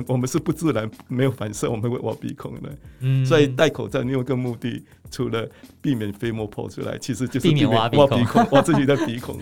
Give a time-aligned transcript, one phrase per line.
[0.00, 2.70] 们我们是不自然没有反射，我们会挖鼻孔的。
[3.00, 5.48] 嗯， 所以戴口罩你有个目的，除了
[5.80, 9.38] 避免飞沫破出来，其实就是避免挖鼻孔， 挖自己的鼻孔。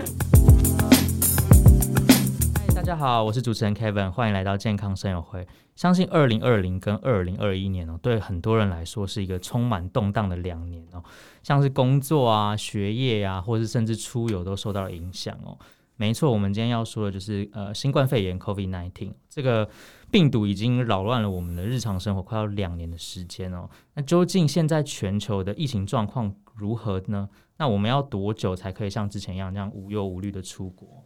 [2.55, 5.46] 嗨，大家好，我是主持人 Kevin，欢迎来到健康生友会。
[5.77, 11.00] 相信二零二零跟二零二一年哦，对很多人来说是一个充满动荡的两年哦，
[11.45, 15.56] 像是工作啊、学业啊，或是甚至出游都受到了影响哦。
[16.01, 19.69] 没错，我们今天要说的就是呃，新冠肺炎 （COVID-19） 这个
[20.12, 23.69] 病毒已经扰乱了我们的日常生活，快要两年的时间哦。
[23.95, 27.29] 那究竟现在全球的疫情状况如何呢？
[27.56, 31.05] 那我们要多久才可以像之前一样这样无忧无虑的出国？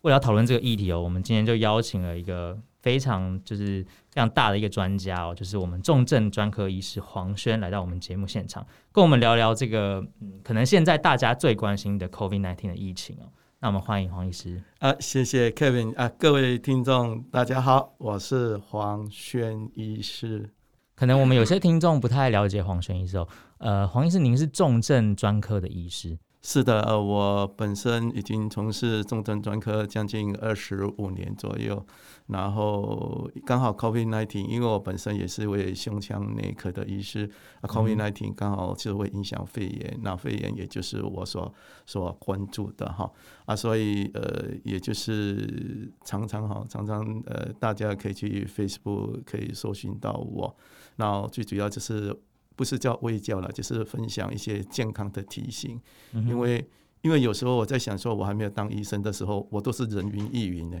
[0.00, 13.28] 为了讨论这个议题哦，我们今天就邀请了一个非常就是非常大的一个专家哦，就是我们重症专科医师黄轩来到我们节目现场，跟我们聊聊这个嗯，可能现在大家最关心的 COVID-19 的疫情哦。
[13.64, 20.50] 那我们欢迎黄医师啊，谢谢 Kevin 啊，各位听众大家好，我是黄轩医师。
[20.94, 23.26] 可能我们有些听众不太了解黄轩医师哦，
[23.56, 26.18] 呃，黄医师您是重症专科的医师。
[26.46, 31.82] 是的，呃，我本身已经从事重症专科将近二十五年左右，
[32.26, 37.30] 然后刚好 COVID-19，因为我本身也是位胸腔内科的医师，
[37.62, 41.50] 啊，COVID-19 刚好就会影响肺炎，那肺炎也就是我所
[41.86, 43.10] 所关注的哈，
[43.46, 50.54] 啊，所以呃，也就是常常哈，常常呃，大家可以去 Facebook 可以搜寻到我，
[50.96, 52.14] 那最主要就是。
[52.56, 55.80] 不是叫微教了，就是分享一些健康的提醒。
[56.12, 56.66] 嗯、因为，
[57.02, 60.80] 因为有时候我在想，说我还没有当医生的时候，我都是人云亦云的。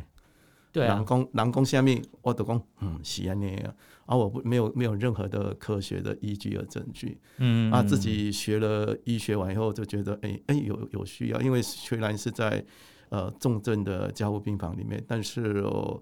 [0.72, 0.96] 对啊。
[0.96, 3.74] 人讲，人讲下面我都讲，嗯，是安尼啊。
[4.06, 7.18] 而我不没有没有任何的科学的依据和证据。
[7.38, 7.70] 嗯。
[7.72, 11.40] 啊，自己学了医学完以后，就觉得，哎哎，有有需要。
[11.40, 12.64] 因为虽然是在
[13.08, 16.00] 呃重症的加护病房里面，但是哦。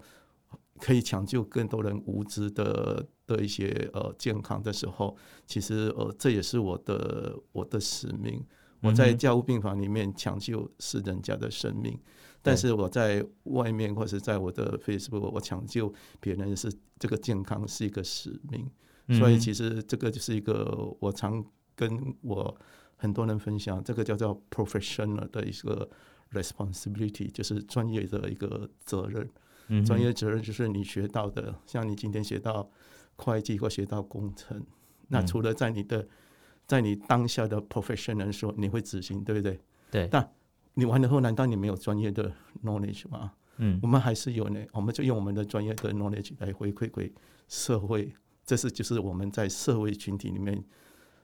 [0.79, 5.15] 可以抢救更多人无知的的一些呃健康的时候，
[5.47, 8.43] 其实呃这也是我的我的使命。
[8.81, 11.97] 我在教务病房里面抢救是人家的生命，
[12.41, 18.69] 但是我在外面或是在我的 Facebook，我抢救别人是这个健康是一个使命。
[19.17, 21.41] 所以其实这个就是一个我常
[21.75, 22.53] 跟我
[22.97, 25.89] 很多人分享，这个叫做 professional 的一个
[26.31, 29.29] responsibility，就是专业的一个责任。
[29.85, 32.69] 专业责任就是你学到的，像你今天学到
[33.15, 34.65] 会计或学到工程，
[35.07, 36.07] 那除了在你的
[36.65, 39.59] 在你当下的 profession 来说，你会执行，对不对？
[39.91, 40.07] 对。
[40.07, 40.33] 但
[40.73, 43.33] 你完了后，难道你没有专业的 knowledge 吗？
[43.57, 47.13] 嗯，我们还是有呢，我们就用我们的专业的 knowledge 来回馈给
[47.47, 48.13] 社会，
[48.45, 50.63] 这是就是我们在社会群体里面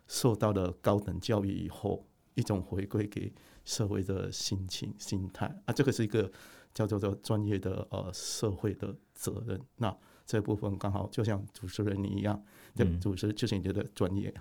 [0.07, 3.33] 受到的高等教育以后一种回馈给
[3.65, 6.31] 社会的心情心态啊，这个是一个。
[6.71, 9.93] 叫做做专业的呃社会的责任，那
[10.29, 12.39] 这部分刚好就像主持人你一样，
[12.75, 14.31] 这主持就是你的专业，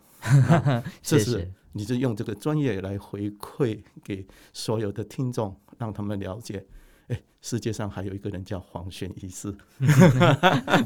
[1.01, 6.63] 这是你是用这个专业来回馈给所有的听众，让他们了解，
[7.07, 9.51] 哎，世界上还有一个人叫黄轩医师，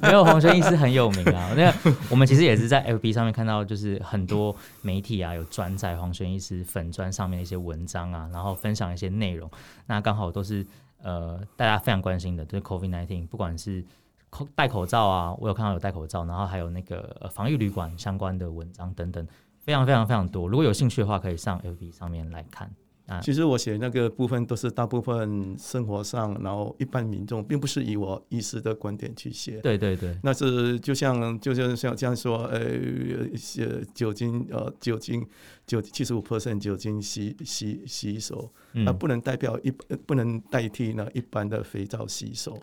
[0.01, 1.53] 没有黄轩医师很有名啊。
[1.57, 1.75] 那
[2.09, 9.51] 我们其实也是在 FB 上面看到，就是很多媒体啊有转载黄轩医师粉砖上面的一些文章啊，然后分享一些内容，
[9.87, 10.65] 那刚好都是。
[11.05, 13.85] 呃，大家非常关心的，就是 COVID nineteen，不管是
[14.33, 19.25] 口戴口罩啊，我有看到有戴口罩，然后还有那个防疫旅馆相关的文章等等，
[19.61, 20.49] 非常非常非常多。
[20.49, 22.75] 如果有兴趣的话，可以上 FB 上面来看。
[23.09, 29.61] 啊，其实我写那个部分都是大部分生活上，然后一般民众，并不是以我医师的观点去写。
[29.61, 35.27] 对对对，那是就像就像像这样说，呃，些酒精呃酒精
[35.67, 39.71] 酒七十五 percent 酒精洗洗洗手，那不能代表一
[40.07, 42.57] 不能代替呢一般的肥皂洗手，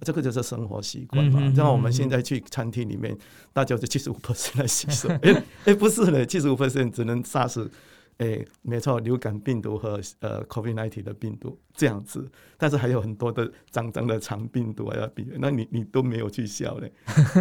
[0.00, 1.40] 这个就是生活习惯嘛。
[1.56, 3.16] 然后我们现在去餐厅里面，
[3.52, 7.70] 大家就七十五 percent 来洗手，哎哎，不是的，七十五 percent 只能杀死。
[8.18, 12.24] 哎、欸，没错，流感病毒和呃 COVID-19 的病毒这样子，
[12.56, 16.92] 但是还有很多的脏脏的肠病毒啊要避免，那你你都没有去消嘞，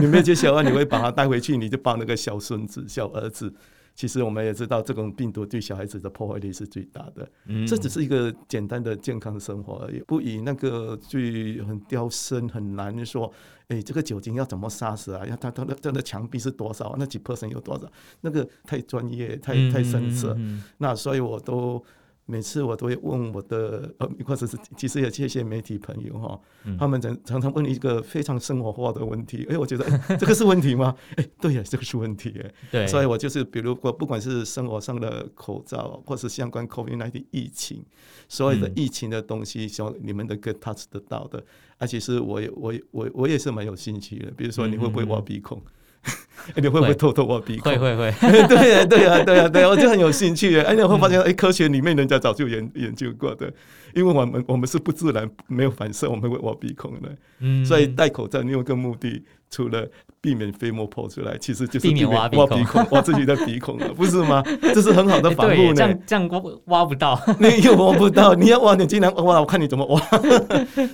[0.02, 3.54] 你没有去消啊，你会把它带回去，你就抱那个小孙子、小儿子。
[3.96, 7.30] 其实我们也知道，这种病毒对小孩子的破坏力是最大的。
[7.46, 13.32] 嗯，这只是一个简单的健康生活而已，不以那个最很刁深、很难说。
[13.68, 15.26] 哎，这个酒精要怎么杀死啊？
[15.26, 16.96] 要它它的它的墙壁是多少？
[16.98, 17.90] 那几 percent 有多少？
[18.22, 20.38] 那个太专业、太太深涩。
[20.80, 21.82] 那所以我都
[22.26, 26.40] 每次我都会问我的 呃，或者是其实也谢谢媒体朋友哈，
[26.80, 29.86] 他们常常常问一个非常生活化的问题，哎，我觉得
[30.18, 30.96] 这个是问题吗？
[31.18, 37.84] 哎，对呀，这个是问题哎，对，所以我就是比如我不管是生活上的口罩，或是相关 COVID-19 疫情，
[38.30, 41.44] 所有的疫情的东西，希望你们能够 touch 得到的，
[41.78, 45.62] 而且是我也我我我也是蛮有兴趣的，比如说你会不会挖鼻孔？
[46.56, 47.72] 你会不会偷偷挖鼻孔？
[47.72, 48.12] 会会会，
[48.48, 50.60] 对呀对呀对呀对呀，我就很有兴趣。
[50.60, 53.52] 哎，你会发现，哎，科学里面人家早就研研究过的，
[53.96, 57.10] 因为我们我们是不自然没有反射，我们会挖鼻孔的。
[57.40, 59.88] 嗯，所以戴口罩，你有个目的，除了
[60.20, 62.36] 避免飞沫破出来，其实就是避免挖鼻
[62.66, 64.44] 孔，挖 自己的鼻孔了，不是吗？
[64.62, 65.76] 这是很好的防护呢。
[65.76, 70.02] 这样这样挖挖不到，你又挖不到，你要挖，你尽量挖，我看你怎么挖。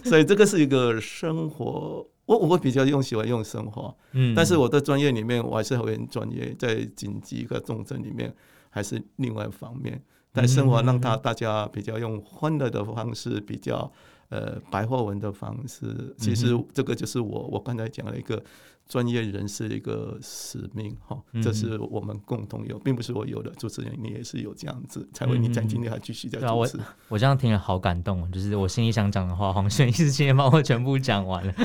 [0.03, 2.05] 所以这个是一个生活。
[2.29, 8.31] 我我比较用喜欢用生活，嗯，但是我的专业里面我还是很专业，在紧急和重症里面
[8.69, 9.99] 还是另外一方面，
[10.31, 13.91] 但生活让他大家比较用欢乐的方式，比较
[14.29, 18.41] 呃白话文的方式，其实这个就是我我刚才讲了一个。
[18.89, 23.51] 专业人士的一个使命，哈，这是我们共同有，并不是我有的。
[23.51, 26.77] 主持人，你也是有这样子，才会你在今天还继续在主持。
[26.77, 31.53] 嗯、我我这样听了好感动，就是我心里想讲的话，黄轩医师今天帮我全部讲完了。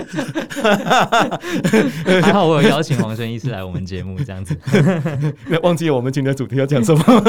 [2.23, 4.55] 还好我有邀请黄轩医师来我们节目，这样子。
[5.65, 7.03] 忘记我们今天主题要讲什么？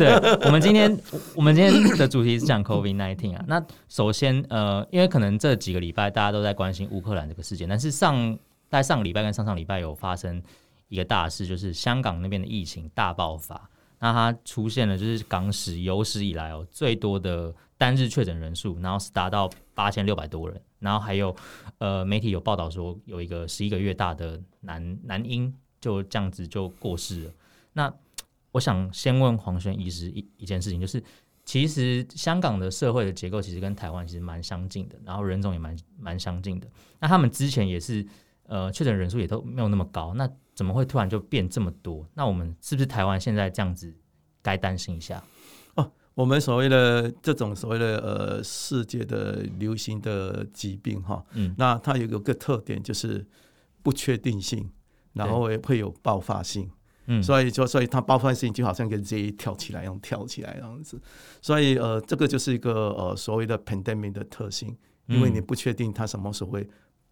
[0.00, 0.98] 对，我们今天
[1.36, 3.44] 我们今天的主题是讲 COVID nineteen 啊。
[3.46, 8.36] 那首先，呃，因为可能这几个礼拜大家都在关心乌克兰这个事件，但是上。
[8.68, 10.42] 在上个礼拜跟上上礼拜有发生
[10.88, 13.70] 一个大事，就是香港那边的疫情大爆发。
[14.00, 20.60] 那它出现了就是港史有史以来哦最多的单日确诊人数，然后是达到八千六百多人。
[20.78, 21.34] 然后还有
[21.78, 27.32] 呃媒体有报道说有一个十一个月大的男男婴就这样子就过世了。
[27.72, 27.92] 那
[28.52, 31.02] 我想先问黄轩医师一一件事情，就是
[31.44, 36.68] 其实香港的社会的结构其实跟台湾其实蛮相近的，然后人种也蛮蛮相近的。
[37.00, 38.06] 那他们之前也是。
[38.48, 42.04] 呃，确诊人数也都没有那么高，那怎么会突然就变这么多？
[42.14, 43.94] 那我们是不是台湾现在这样子
[44.40, 45.22] 该担心一下？
[45.74, 53.26] 哦，我们所谓的这种所谓的呃世界的流行的疾病哈，嗯，那它有一个特点就是
[53.82, 54.70] 不确定性，
[55.12, 56.70] 然后也会有爆发性，
[57.04, 60.98] 嗯，所以就所以它爆发性就好像一个 Z 跳起来一样跳起来这样子，
[61.42, 64.74] 所以呃这个就是一个呃所谓的 pandemic 的特性，
[65.06, 66.66] 因为你不确定它什么时候会。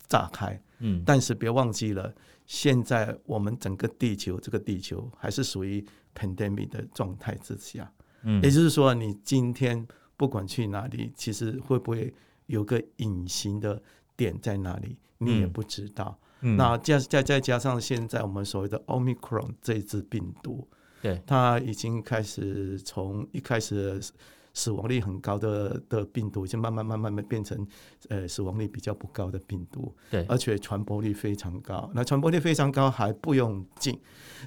[0.08, 2.12] 炸开，嗯，但是别忘记了，
[2.46, 7.90] 现在我们整个地球，这个地球还是属于 pandemic 的状态之下，
[8.22, 9.86] 嗯，也就是说，你今天
[10.16, 12.12] 不管去哪里，其实会不会
[12.46, 13.82] 有个隐形的
[14.16, 16.18] 点在哪里，你也不知道。
[16.40, 20.68] 嗯，那加再再加上现在我们所谓的 Omicron 这一支病毒，
[21.02, 24.00] 对，它已经开始从一开始。
[24.56, 27.66] 死亡率很高的的病毒，已经慢慢慢慢慢变成，
[28.08, 29.94] 呃，死亡率比较不高的病毒。
[30.10, 31.90] 对，而且传播率非常高。
[31.94, 34.00] 那传播率非常高还不用紧，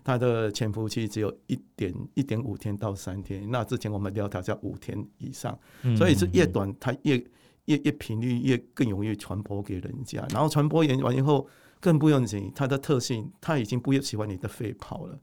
[0.04, 3.48] 它的潜伏期只有一点一点五天到三天。
[3.52, 5.56] 那之前我们聊它叫五天以上，
[5.96, 7.16] 所以是越短它越
[7.66, 10.26] 越越频率越更容易传播给人家。
[10.32, 11.48] 然后传播完以后
[11.80, 15.20] 更不用紧，它的特性它已经不喜欢你的肺泡了。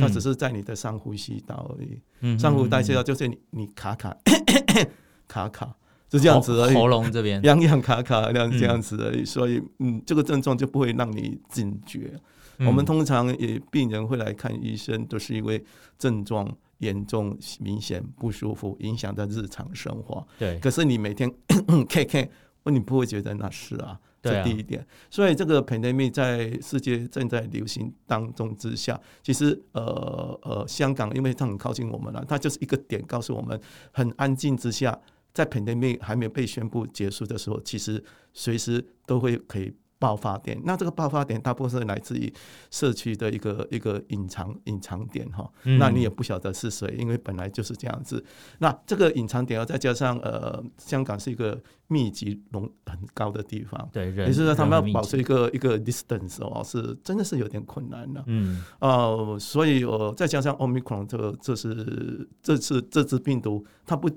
[0.00, 4.88] 它只是在你的上呼吸道而已，嗯、上呼吸道就是你你卡卡咳咳咳
[5.28, 5.74] 卡卡，
[6.08, 6.74] 就这样子而已。
[6.74, 12.12] 喉咙这边痒痒卡卡这样这样子而已，嗯、所以嗯，这个症状就不会让你警觉。
[12.58, 15.64] 嗯、我们通常也病人会来看医生，都是因为
[15.98, 16.48] 症状
[16.78, 20.26] 严重、明显不舒服，影响到日常生活。
[20.38, 22.28] 对，可是你每天 咳咳，
[22.64, 23.98] 你不会觉得那是啊。
[24.24, 33.60] 这第一点，啊、所以这个 pandemic 在世界正在流行当中之下，其实呃呃，香港因为它很靠近我们了，它就是一个点，告诉我们
[33.92, 34.98] 很安静之下，
[35.32, 39.74] 在 pandemic 还没有被宣布结束的时候，其实随时都会可以。
[40.04, 42.30] 爆发点，那这个爆发点大部分是来自于
[42.70, 48.22] 社区的一个一个隐藏隐藏点哈，嗯、那你也不晓得是谁，因为本来就是这样子。
[48.58, 58.22] 那这个隐藏点要再加上呃，香港是一个密集浓很高的地方，对，也就是说他们要保持一个一个 distance 哦，是真的是有点困难的。
[58.26, 64.10] 嗯，呃，所以我再加上 Omicron 这个，这是这次这支病毒，它不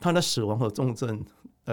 [0.00, 1.24] 它的死亡和重症。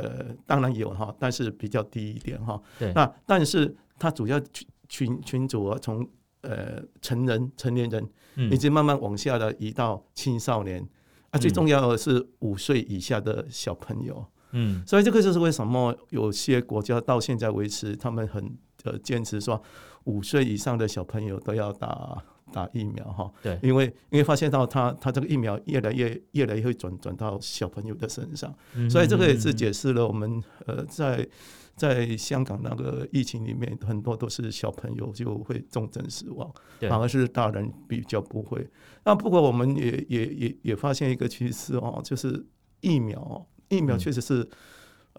[0.01, 2.62] 呃，当然有哈，但是比较低一点哈。
[2.77, 2.94] 对。
[2.94, 6.08] 那但是它主要群群群组啊，从
[6.41, 8.08] 呃成人成年人，
[8.50, 10.89] 已经慢慢往下的移到青少年，嗯、
[11.32, 14.25] 啊，最重要的是五岁以下的小朋友。
[14.51, 14.84] 嗯。
[14.88, 19.62] 所以这个就是为什么有些国家到现在为止，他们很呃坚持说，
[20.06, 23.32] 五岁以上的小朋友都要打打疫苗哈。
[23.41, 28.53] 对，因为因为发现到他他这个疫苗越来越越来越会转转到小朋友的身上，
[28.89, 31.27] 所以这个也是解释了我们呃在
[31.75, 36.51] 在香港那个疫情里面，很多都是小朋友就会重症死亡，
[36.82, 38.68] 反而是大人比较不会。
[39.03, 42.46] 那不过我们也也也也发现一个趋势哦，就是
[42.82, 44.48] 疫苗疫苗确实是。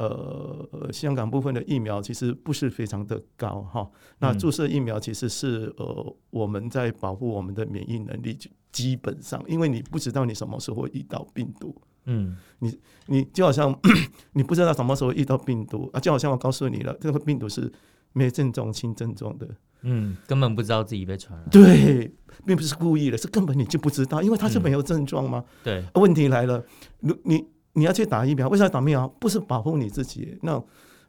[0.00, 3.86] 呃，香港部分的疫苗其实不是非常的高哈。
[4.18, 8.34] 那注射疫苗其实是呃，我们在保护我们的免疫能力，
[8.72, 11.76] 基本上，因为你不知道你什么时候会遇到病毒，
[12.06, 12.78] 嗯，你
[13.08, 13.78] 你就好像
[14.32, 17.70] 你不知道什么时候遇到病毒啊，就好像我告诉你了，这个病毒是
[18.14, 19.46] 没症状、轻症状的，
[19.82, 22.10] 嗯，根本不知道自己被传染，对，
[22.46, 25.44] 并不是故意的，是根本你就不知道，因为它是没有症状吗？
[25.62, 26.64] 对，问题来了，
[27.00, 27.44] 如你。
[27.72, 29.08] 你要去打疫苗，为啥打疫苗？
[29.18, 30.38] 不是保护你自己。
[30.42, 30.62] 那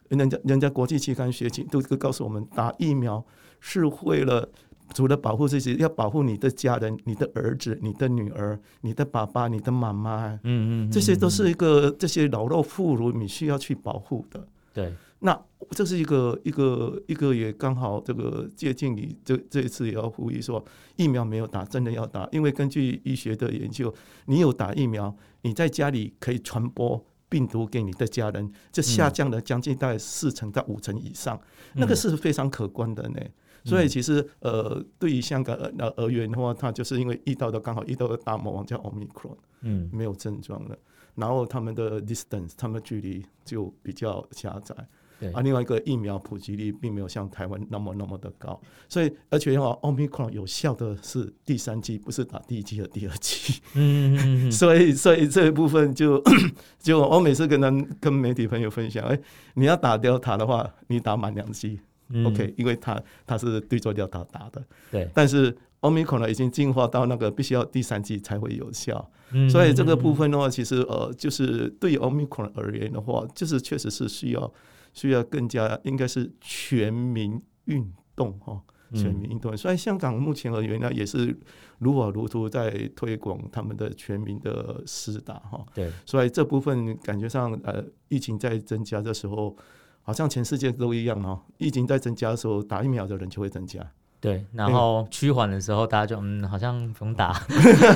[0.10, 3.24] 人家人家国际期刊学期都告诉我们，打疫苗
[3.60, 4.48] 是为了
[4.94, 10.28] 除了保护自己，要保护你的家人、你的儿子、你的女儿、你的爸爸、你的妈妈。
[10.44, 14.46] 嗯嗯，这些都是一个这些老弱妇孺，你需要去保护的。
[14.74, 14.94] 对。
[15.24, 20.64] 那这是一个一个一个也刚好这个接近你这这一次也要呼吁说，
[20.96, 23.94] 疫苗没有打，真的要打，因为根据医学的研究，
[24.26, 31.40] 你有打疫苗，你在家里可以传播病毒给你的家人，这下降了将近大概四成到五成以上，
[31.76, 33.22] 那个是非常可观的呢。
[33.64, 40.76] 所以其实呃，对于香港而而言的话，它就是因为遇到的刚好遇到的大魔王叫 Omicron，嗯，没有症状了，
[41.14, 44.76] 然后他们的 distance，他们距离就比较狭窄。
[45.22, 48.60] 对啊，另外一个疫苗普及率并没有像台湾那么那么的高，
[48.90, 53.62] 所以而且的话，Omicron 有效的是第三剂，不是打第一剂和第二剂。
[53.76, 54.52] 嗯嗯嗯。
[54.52, 56.20] 所以所以这一部分就
[56.82, 59.20] 就我每次跟他跟媒体朋友分享，哎，
[59.54, 61.80] 你要打 Delta 的话，你打满两剂
[62.26, 64.64] ，OK，因为它它是对着 Delta 打的。
[64.90, 65.08] 对。
[65.14, 69.08] 但是 Omicron 呢，已经进化到那个必须要第三剂才会有效。
[69.34, 69.48] 嗯。
[69.48, 74.52] 所以这个部分的话，其实呃，就是对于 Omicron 而言的话，就是确实是需要。
[74.94, 78.62] 需要更加应该是全民运动哈，
[78.94, 79.56] 全民运动。
[79.56, 81.38] 所以香港目前而言呢，也是
[81.80, 85.66] 如火如荼在推广他们的全民的施打哈。
[85.74, 89.56] 对，所以这部分感觉上呃，疫情在增加的时候，
[90.02, 91.44] 好像全世界都一样哈。
[91.58, 93.80] 疫情在增加的时候，打疫苗的人就会增加。
[94.22, 97.34] 对，然后趋缓的时候，大家就嗯，好像不用打，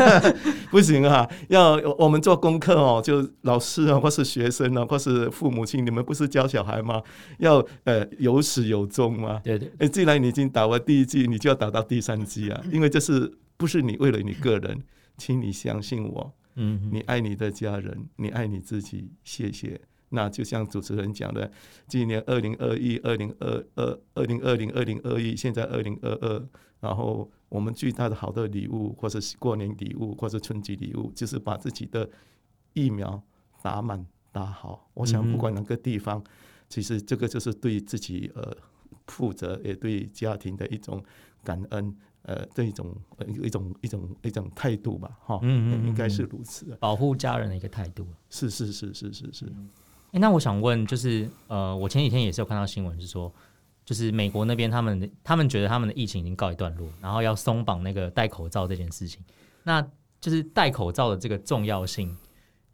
[0.72, 1.30] 不行啊！
[1.50, 7.00] 要我们做功课哦，就老师啊，或是学生啊，或是父母亲，你们不是教小孩吗？
[7.38, 9.40] 要呃有始有终吗？
[9.44, 9.72] 对对。
[9.78, 12.60] 哎，既然你已经打完第一季，你就要打到第三季啊！
[12.72, 14.82] 因为这是不是你为了你个人，
[15.20, 19.80] 请你相信我，嗯，你爱你的家人，你爱你自己，谢谢。
[20.16, 21.52] 那就像主持人讲的，
[21.88, 26.48] 今年二零二一、二零二二、二零二零、二零二一，现在二零二二，
[26.80, 32.10] 然后我们最大的好的礼物，或者是过年礼物，或者春节礼物，就是把自己的
[32.74, 33.22] 疫苗
[33.62, 34.90] 打满打好。
[34.94, 36.24] 我想不管哪个地方，
[36.70, 38.56] 其实这个就是对自己呃
[39.08, 41.04] 负责，也对家庭的一种
[41.44, 42.96] 感恩，呃，这一种
[43.44, 48.08] 一种一种一种态度吧，哈，嗯，应该是如此，保护家人的一个态度。
[48.30, 49.46] 是是是是是是。
[50.16, 53.30] 欸、那我想问，就是呃，我前几天也是有看到新闻，是说，
[53.84, 59.22] 就是美国那边他们他们觉得他们的疫情已经告一段落，然后要松绑那个戴口罩这件事情。
[59.64, 59.86] 那
[60.22, 62.16] 就是戴口罩的这个重要性，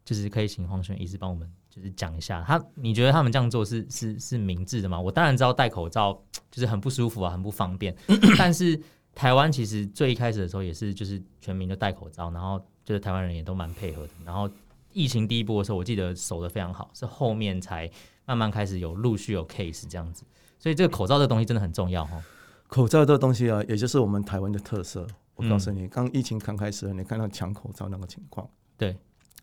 [0.05, 2.43] 就是可以请黄轩医师帮我们就是讲一下。
[2.47, 5.01] 他你觉得他们这样做是是是明智的吗？
[5.01, 6.13] 我当然知道戴口罩
[6.51, 7.95] 就是很不舒服啊，很不方便。
[8.37, 8.79] 但是
[9.15, 14.47] 台湾其实最一开始的时候也是就是全民都戴口罩，然后就是台湾人也都蛮配合的，然后。
[14.93, 17.89] 疫情第一波的时候，我记得守得非常好，是后面才
[18.25, 20.23] 慢慢开始有陆续有 case 这样子，
[20.59, 22.23] 所以这个口罩这个东西真的很重要哈。
[22.67, 25.05] 口罩这个东西啊，也就是我们台湾的特色。
[25.35, 28.95] 我告诉你，刚、嗯、疫情刚开始，你看到抢口罩那个情况，对。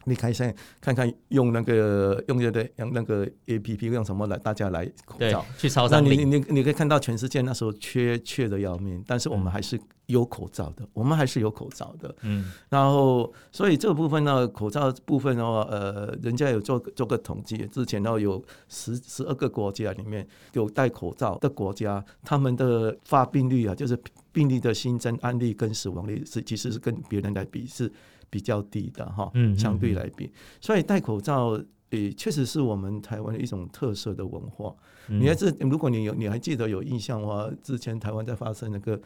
[0.04, 0.50] 你看一下
[0.80, 12.14] 看看用那个用那个用那个 A P P 用什么来大家来口罩去超商，那你你你可以看到全世界那时候缺缺的要命，但是我们还是有口罩的，我们还是有口罩的。
[12.22, 23.98] 嗯，然后所以这个部分呢，口罩部分的话，呃，人家有做做个统计，之前呢有十十二个国家里面有戴口罩的国家，他们的发病率啊，就是
[24.32, 27.92] 病例的新增案例跟死亡率是其实是跟别人来比是。
[28.30, 30.30] 比较低的哈，相对来比，
[30.60, 31.58] 所以戴口罩
[31.90, 34.74] 也确实是我们台湾的一种特色的文化。
[35.06, 39.00] 你还是如果你有你还记得有印象的话，之前台湾在发生那个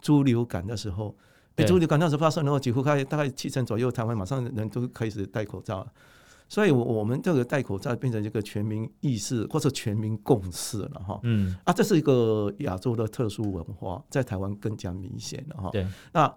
[0.00, 1.14] 猪流感的时候，
[1.54, 5.92] 哎，猪流感那时候发生的话，几乎开大概七成左右，台湾马上人都开始戴口罩了。
[6.48, 11.20] 所以，我我们这个戴口罩变成一个全民意识或者全民共识了哈。
[11.22, 15.70] 嗯啊，这是一个亚洲的特殊文化，在台湾更加明显了哈。
[15.70, 16.34] 对，那。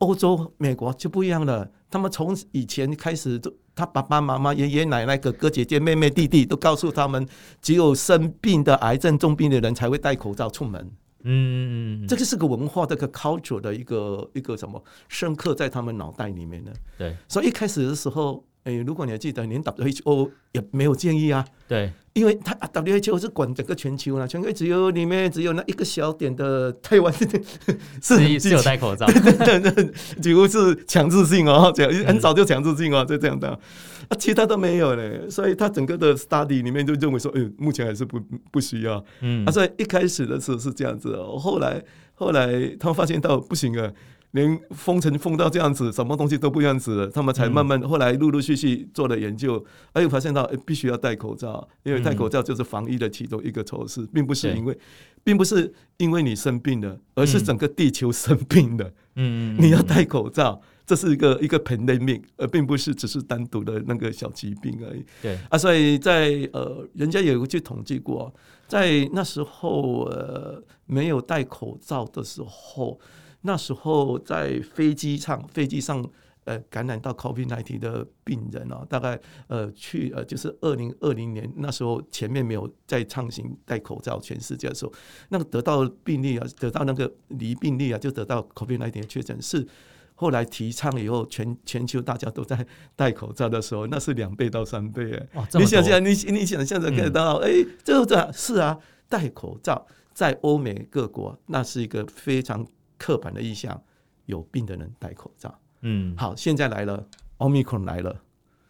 [0.00, 7.26] 欧洲、美国就不一样了，他们从以前开始都，他爸爸妈妈、爷爷奶奶、哥哥姐姐、妹妹弟弟都告诉他们，
[7.60, 10.90] 只有生病的癌症重病的人才会戴口罩出门。
[11.24, 16.72] 嗯，这个是个文化，这个 culture 的一个一个什么深刻在他们脑袋里面的。
[16.96, 18.44] 对，所以一开始的时候。
[18.68, 21.42] 哎，如果你还记得，连 WHO 也没有建议啊。
[21.66, 27.10] 对，因为他 WHO 是管整个全球了，全球只有里面只有那一个小点的台湾
[28.02, 35.28] 是是有戴口罩，对 对对，几乎是强制性哦，这样很早就强制性哦，就这样的啊，其他都没有嘞。
[35.30, 38.20] 所以他整个的 study 里面就认为说，哎，目前还是不
[38.50, 39.02] 不需要。
[39.22, 41.82] 嗯，啊，所以一开始的时候是这样子哦，后来
[42.14, 43.90] 后来他们发现到不行啊。
[44.32, 54.78] 连封城封到这样子，什么东西都不这样子了，他们才慢慢后来陆陆续续做了研究，哎，又发现到哎，必须要戴口罩，因为戴口罩就是防疫的其中一个措施，并不是因为，
[55.24, 58.92] 并不是因为你生病了，而是整个地球生病了。
[59.14, 65.02] 嗯，你要戴口罩，这是一个一个 pandemic，而并不是只是单独的那个小疾病而已。
[65.22, 68.30] 对啊，所以在呃，人家有去统计过，
[68.66, 73.00] 在那时候呃没有戴口罩的时候。
[73.48, 76.06] 那时候在飞机上，飞机上
[76.44, 84.92] 呃感染到 COVID-19 的病人啊，大概呃去呃就是二零二零年那时候前面没有在畅行戴口罩，全世界的时候，
[85.30, 89.66] 那个得到病例啊，得到那个离病例啊，就得到 COVID-19 的确诊是
[90.14, 98.78] 后来提倡以后，全全球大家都在戴口罩的时候，那是两倍到三倍哎，你想想，你你想象着看到哎，这这是啊，
[99.08, 102.66] 戴口罩在欧美各国那是一个非常。
[102.98, 103.80] 刻板的印象，
[104.26, 105.58] 有病的人戴口罩。
[105.82, 108.20] 嗯，好，现在来了奥密克戎来了。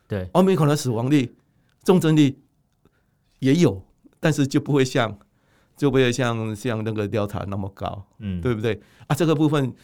[0.07, 1.35] 对奥密克戎的死亡率、
[1.83, 2.39] 重症率
[3.41, 3.83] 也有，
[4.21, 5.19] 但是就不会像，
[5.77, 8.07] 就不会像像那个 Delta 那么高。
[8.19, 8.81] 嗯，对不对？
[9.07, 9.75] 啊，这个部分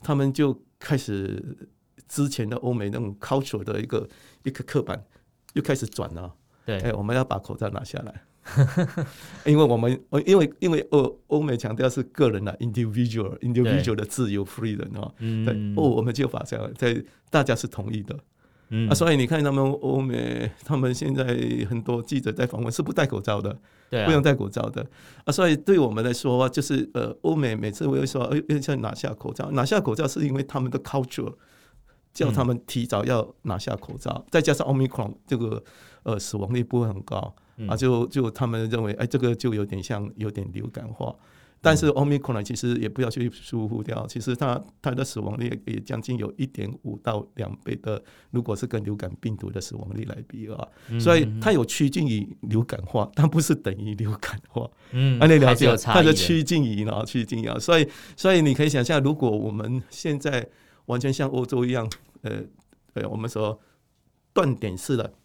[0.00, 1.68] 他们就开始
[2.06, 4.08] 之前的欧美那种 culture 的一个
[4.42, 5.04] 一个刻板
[5.54, 6.34] 又开始转了。
[6.66, 8.22] 对，哎，我们要把口罩拿下来。
[9.46, 18.14] 因为我们，因为因为欧欧美强调是个人的 individual individual 的自由 freedom 啊，对，哦，我们就法上在大家是同意的，
[18.68, 18.88] 嗯。
[18.88, 21.24] 啊，所以你看他们欧美，他们现在
[21.68, 23.58] 很多记者在访问是不戴口罩的，
[23.88, 24.86] 对，不用戴口罩的。
[25.24, 31.32] 啊，所以对我们来说，就是呃，欧美每次会说，哎，要拿下口罩，拿下口罩是因为他们的 culture
[32.12, 35.64] 叫他们提早要拿下口罩，再加上 Omicron 这个
[36.02, 37.34] 呃死亡率不会很高。
[37.68, 41.14] 啊，就就他们认为，哎，这个就有点像有点流感化，
[41.60, 50.68] 但是 Omicron 其实也不要去疏忽掉，其实它它的死亡率也将近有一点五到两倍的，如果是跟流感病毒的死亡率来比啊，
[51.00, 54.70] 所以它有趋近于流感化，但不是等于流感化。
[54.92, 57.02] 嗯，啊，你了解它的趋近于呢？
[57.06, 60.46] 趋近于啊，所以所以你可以想象，如果我们现在
[60.86, 61.90] 完全像欧洲一样，
[62.22, 62.42] 呃
[62.92, 63.58] 呃，我们说
[64.34, 65.23] 断点式的，啪。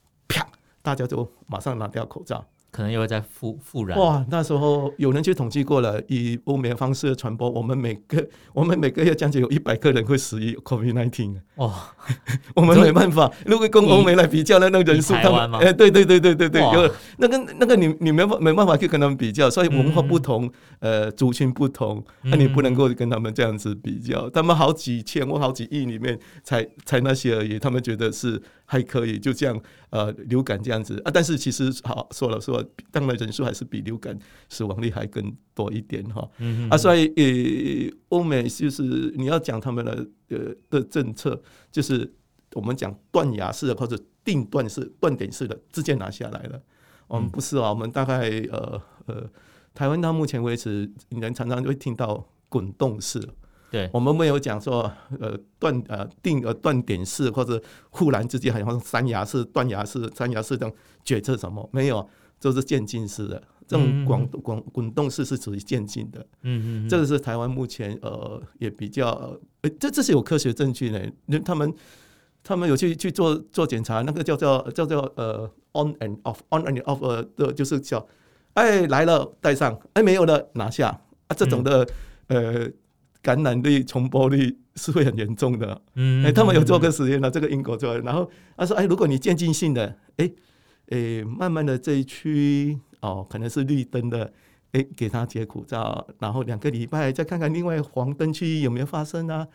[0.81, 2.45] 大家就马上拿掉口罩。
[2.71, 3.97] 可能又会再复复燃。
[3.97, 11.37] 哇，那时候有人去统计过了，以欧美的方式的传播，我们每个 我们每个月将近有一百个人会死于 COVID-19。
[11.55, 11.73] 哇，
[12.53, 24.29] 我们没办法，如果跟欧美来比较那那个人数，他 们哎，对对对对对对，有那个那个你你没没办法去跟他们比较，所以文化不同，呃，族群不同，那你不能够跟他们这样子比较。
[24.29, 28.39] 他们好几千或好几亿里面才才那些而已，他们觉得是
[28.71, 32.63] 还可以，就这样呃流感这样子啊，但是其实好说了说。
[32.91, 34.15] 当然，人数还是比流感
[34.47, 36.29] 死亡率还更多一点哈。
[36.69, 38.83] 啊，所以呃，欧美就是
[39.17, 40.37] 你要讲他们的呃
[40.69, 42.13] 的政策，就是
[42.53, 46.61] 我们讲断崖式的或者定断式、断点式的，直接拿下来了。
[47.07, 49.27] 我们不是啊，我们大概呃呃，
[49.73, 53.19] 台湾到目前为止，你们常常会听到滚动式。
[53.71, 62.07] 对，我们没有讲说呃断呃定呃断点式或者忽然之间好像山崖式、断崖式、山崖式这样决策什么没有。
[62.41, 66.25] 就是渐进式的，这种滚滚滚动式是属于渐进的。
[66.43, 71.11] 嗯嗯，这个是台湾目前呃也比较，呃、欸，这这是有科学证据的。
[71.41, 71.73] 他们
[72.41, 78.07] 他们有去去做做检查，那个叫做叫做呃 on and off on and off 呃的，就是叫
[78.53, 80.87] 哎来了戴上，哎没有了拿下
[81.27, 81.85] 啊，这种的
[82.27, 82.69] 呃
[83.21, 85.81] 感染率传播率是会很严重的。
[85.95, 89.85] 嗯，哎，他们有做个实验了，这个英国做的，然后他说哎，如果你渐进性的
[90.17, 90.25] 哎。
[90.25, 90.35] 欸
[90.91, 94.25] 诶、欸，慢慢的这一区哦，可能是绿灯的，
[94.71, 99.47] 哎、欸，给他解口罩，然后两个礼拜再看看另外黄灯区有没有发生啊？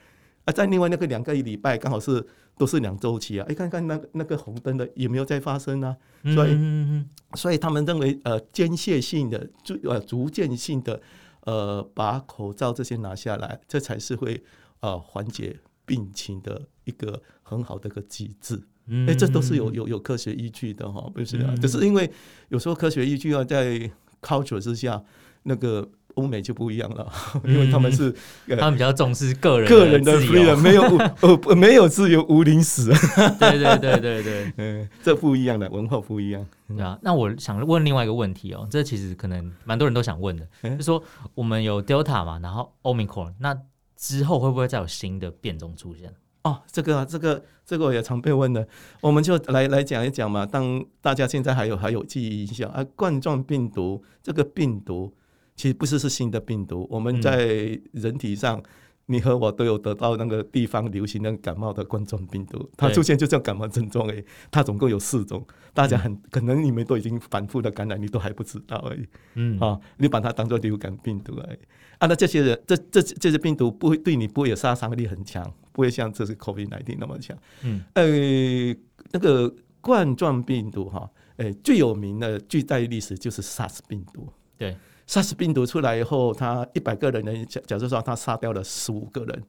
[0.45, 2.25] 啊，在另外那个两个礼拜刚好是
[2.57, 5.97] 都是两周期啊，哎、欸，看看那那个红灯的有没有再发生啊？
[6.23, 11.03] 所以，嗯嗯嗯所以他们认为呃间歇性的逐呃逐渐性的
[11.45, 14.43] 呃把口罩这些拿下来，这才是会
[14.81, 18.63] 呃缓解病情的一个很好的一个机制。
[18.87, 21.55] 哎、欸，这都是有有有科学依据的哈，不是啊？
[21.57, 22.11] 只是因为
[22.49, 25.03] 有时候科学依据要在 culture 之下，
[25.45, 27.11] 那个欧美就不一样了，
[27.45, 28.15] 因为他们是、
[28.47, 30.83] 嗯、他们比较重视个人个人的自由，没有
[31.21, 32.93] 呃没有自由无宁死。
[33.39, 36.47] 对对对对对， 嗯，这不一样的文化不一样。
[36.69, 41.03] 对啊，那我想问另外一个问题哦，这其实可能蛮多人都想问的，欸、就是说
[41.35, 43.57] 我们有 Delta 嘛，然后 Omicron，那
[43.97, 46.13] 之后会不会再有新的变种出现？
[46.43, 48.69] 哦，这个啊，这个这个我也常被问的，
[49.01, 50.45] 我们就来来讲一讲嘛。
[50.45, 55.13] 当大家现在还有还有记忆一下啊，冠状病毒这个病毒
[55.57, 58.59] 其实不是是新的病毒，我们在人体上。
[58.59, 58.65] 嗯
[59.07, 64.25] 你和我都有得到那个地方流行那个感冒的冠状病毒，它出现就叫感冒症状诶。
[64.51, 69.07] 它总共有四种，大家很可能你们都已经反复的感染，你都还不知道而已。
[69.35, 71.59] 嗯，啊，你把它当做流感病毒而已。
[71.99, 77.37] 啊，那这些人，这这这些病毒不会对你不会有杀伤力很强，不会像这是 COVID nineteen 那么强。
[77.63, 78.75] 嗯，呃，
[79.13, 84.33] 那个冠状病毒哈，呃，最有名的具代历史就是 SARS 病毒。
[84.57, 84.75] 对。
[85.07, 89.43] SARS 病毒出来以后，他一百个人呢，假假设说他杀掉了十五个人，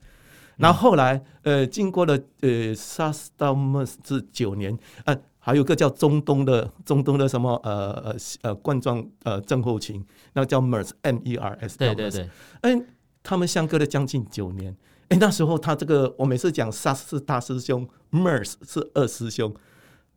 [0.57, 12.29] 然后后来呃，经过了呃 SARS 到 MERS 是九年，呃，还有个叫中东的中东的什么呃呃呃冠状呃症候群，那个叫 MERS M E R S，对对对，
[12.61, 12.81] 哎，
[13.23, 14.75] 他们相隔了将近九年，
[15.09, 19.55] 哎，那时候他这个我每次讲 SARS 是大师兄，MERS 是二师兄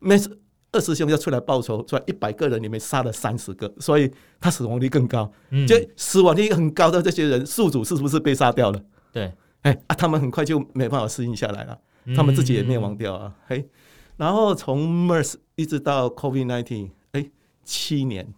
[0.01, 0.31] ，MERS。
[0.71, 5.31] 二师兄要出来报仇，出来一百个人里面杀了三十个，所以他死亡率更高。
[5.51, 8.83] 嗯，就死亡率很高的这些人，宿主是不是被杀掉了？
[9.13, 11.79] 对，哎啊，他们很快就没办法适应下来了，
[12.15, 13.35] 他们自己也灭亡掉啊。
[13.47, 13.67] 嘿，
[14.19, 17.31] 然后从 MERS 一直到 COVID nineteen，哎，
[17.65, 18.35] 七年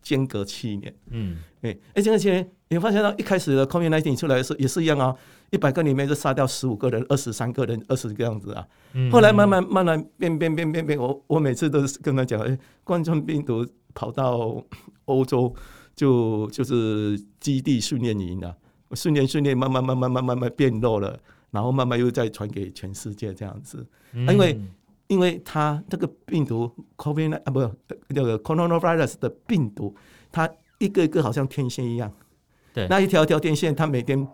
[0.00, 0.94] 间隔七年。
[1.10, 5.16] 嗯，哎哎，间隔七年，你发现到一开始的 COVID-19 出来的时候也是一样啊。
[5.50, 8.66] 一百个里面就杀掉十五个人，二十三个人，二十个样子啊。
[9.10, 14.64] 后来慢慢慢慢变变变变变，我我每次都是跟他讲，哎，冠状病毒跑到
[15.04, 15.54] 欧洲
[15.94, 18.56] 就就是基地训练营啊，
[18.94, 21.20] 训练训练慢慢慢慢慢慢慢变弱了，
[21.50, 23.86] 然后慢慢又再传给全世界这样子。
[24.14, 24.58] 因为
[25.08, 27.60] 因为它这个病毒 COVID 啊，不
[28.08, 29.94] 那个 coronavirus 的病毒，
[30.30, 30.48] 它
[30.86, 32.12] 一个一个好像天线一样，
[32.72, 34.26] 对，那一条条电线，它每天。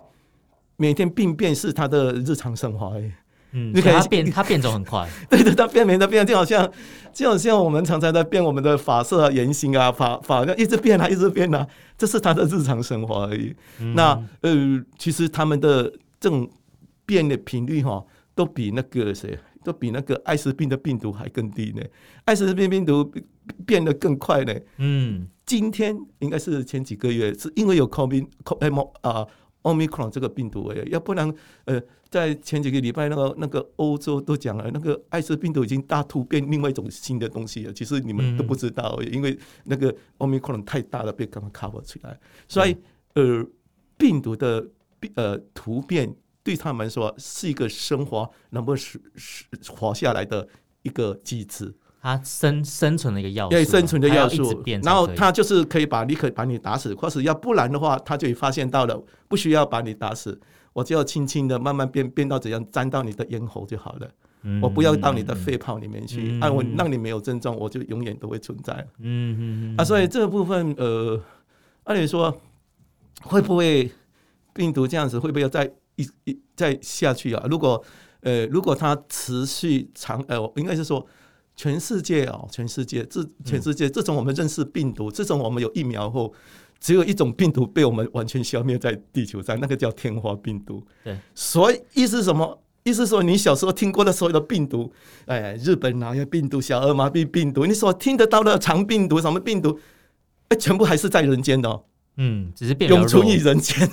[0.81, 3.11] 每天病变是它的日常生活而已。
[3.51, 5.09] 嗯，你看 它变，它变种很快。
[5.29, 6.73] 对对，它变没的变，就好像
[7.13, 13.53] 就好像我们常常在变我们的发色啊、言行啊、发发一直变啊，一直变啊，这是他的日常生活而已。
[13.81, 16.49] 嗯、那呃，其实他们的这种
[17.05, 18.01] 变的频率哈，
[18.37, 21.83] 都比那个谁，都比那个艾滋病的病毒还更低呢。
[22.25, 23.13] 艾滋病病毒
[23.67, 24.55] 变得更快呢。
[24.77, 29.27] 嗯，今天应该是前几个月，是因为有 COVID COVID 啊。
[29.63, 31.35] Omicron 这个病毒诶，要不然
[31.65, 37.73] 呃，在前几个礼拜，那个那个欧洲都讲了，那个艾滋病毒已经大突变，另外一种新的东西了。
[37.73, 42.19] 其实你们都不知道，因为那个 Omicron 太大了，被刚刚 cover 出来。
[42.47, 42.75] 所以
[43.15, 43.45] 呃，
[43.99, 44.65] 病毒的
[45.17, 48.83] 呃突变对他们说是一个生活能不能
[49.69, 50.49] 活下来的
[50.83, 51.75] 一个机制。
[52.01, 60.41] 它生生存的一个要素，对生存的要素，然后它就是可以把你可以把你打死，或是要不然的话，它就发现到了不需要把你打死，
[60.73, 64.09] 我就要轻轻的慢慢变变到怎样粘到你的咽喉就好了，
[64.43, 68.73] 嗯、我不要到你的肺泡里面去，嗯、啊，我让你没有症状，我就永远都会存在。
[69.01, 71.21] 嗯嗯嗯，啊，所以这个部分，呃，
[71.83, 72.41] 按理说
[73.23, 73.91] 会不会
[74.55, 77.45] 病毒这样子会不会要再一一再下去啊？
[77.51, 77.85] 如果
[78.21, 81.05] 呃如果它持续长，呃，应该是说。
[81.59, 86.33] 全世界哦，全世界，这全世界，自从我们认识病毒，自从我们有疫苗后，
[86.79, 90.81] 只有一种病毒被我们完全消灭在地球上，那个叫天花病毒。
[91.03, 92.63] 对，所以意思是什么？
[92.85, 94.91] 意思说，你小时候听过的所有的病毒，
[95.27, 99.79] 哎，日本哪些病毒，小儿麻痹病毒，你所听得到的肠病毒，什么病毒，
[100.51, 101.85] 哎，全部还是在人间的哦。
[102.21, 103.89] 嗯，只是变永存于人间，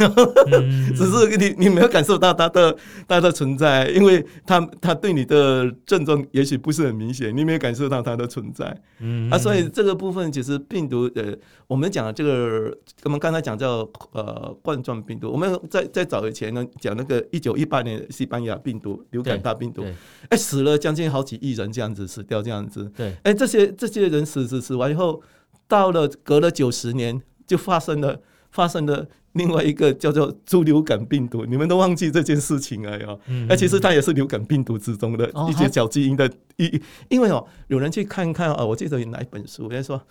[0.51, 2.75] 嗯、 只是你你没有感受到它的
[3.07, 8.75] 它的存在，因为它它对你的症状也许不是很明显，你没有感受到它的存在。
[8.99, 9.29] 嗯。
[9.29, 19.85] 啊，所以这个部分其实病毒呃，我们讲的这个，我们刚才讲叫呃冠状病毒，我们在在早以前呢讲那个一九一八年西班牙病毒流感大病毒，
[20.29, 25.21] 哎死了将近好几亿人这样子死掉这样子，对，哎这些这些人死死死完以后，
[25.67, 27.21] 到了隔了九十年。
[27.45, 28.19] 就发生了，
[28.51, 33.19] 发生了另外一个叫做猪流感病毒，你们都忘记这件事情了哟。
[33.47, 40.01] 那其实它也是流感病毒之中的一些小基因的，因因为哦，有人去看看啊，我记得有哪一本书，人家说，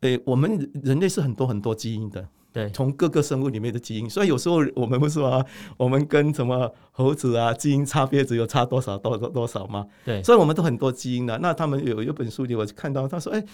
[0.00, 4.08] 诶，我们人类是很多很多基因的，对，从各个生物里面的基因。
[4.08, 5.44] 所以有时候我们不是说啊，
[5.76, 9.84] 我们跟什么猴子啊基因差别只有差多少多多多少吗？
[10.04, 11.36] 对，所以我们都很多基因的。
[11.38, 13.44] 那他们有一本书里我看到，他说，哎，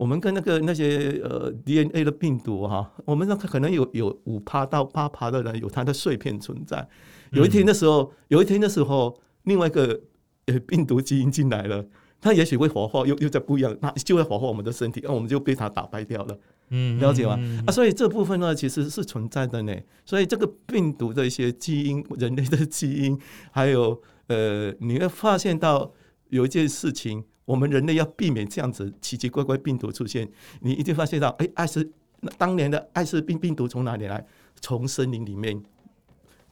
[0.00, 6.88] 我们跟那个那些呃 DNA 的病毒哈、啊，我们那可能有有五趴到八趴的人有它的碎片存在。
[7.32, 10.00] 有一天的时候，嗯、有一天的时候，另外一个
[10.46, 11.84] 呃病毒基因进来了。
[12.18, 16.38] 它也许会活化，又又在不一样，那就会活化我们的身体，那我们就被它打败掉了。
[16.70, 17.36] 嗯，了解吗？
[17.38, 19.76] 嗯、啊，所以这部分呢，其实是存在的呢。
[20.06, 23.18] 所以这个病毒的一些基因，人类的基因，
[23.50, 25.92] 还有呃，你会发现到
[26.30, 30.30] 有一件事情，我们人类要避免这样子奇奇怪怪病毒出现。
[30.60, 31.90] 你一定发现到，哎，艾滋，
[32.38, 34.24] 当年的艾滋病病毒从哪里来？
[34.60, 35.60] 从森林里面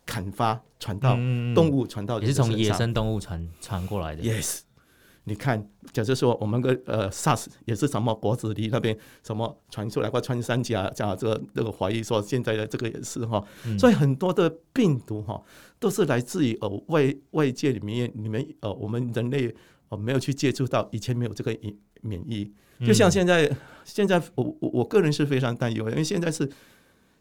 [0.04, 1.14] 砍伐传到
[1.54, 4.22] 动物，传到、嗯、也是从野生动物传传过来的。
[4.22, 4.62] Yes。
[5.24, 15.38] 你看，假设说我们个呃 SARS 也是什么脖子里那边什么传出来或穿山甲，讲这个这个怀疑说现在的这个也是哈，嗯、所以很多的病毒哈
[15.78, 19.54] 都是来自于呃外外界里面里面呃我们人类
[19.88, 22.52] 呃没有去接触到，以前没有这个免免疫，
[22.86, 26.48] 就像现在、嗯、现在我我我个人是非常担忧，因为现在是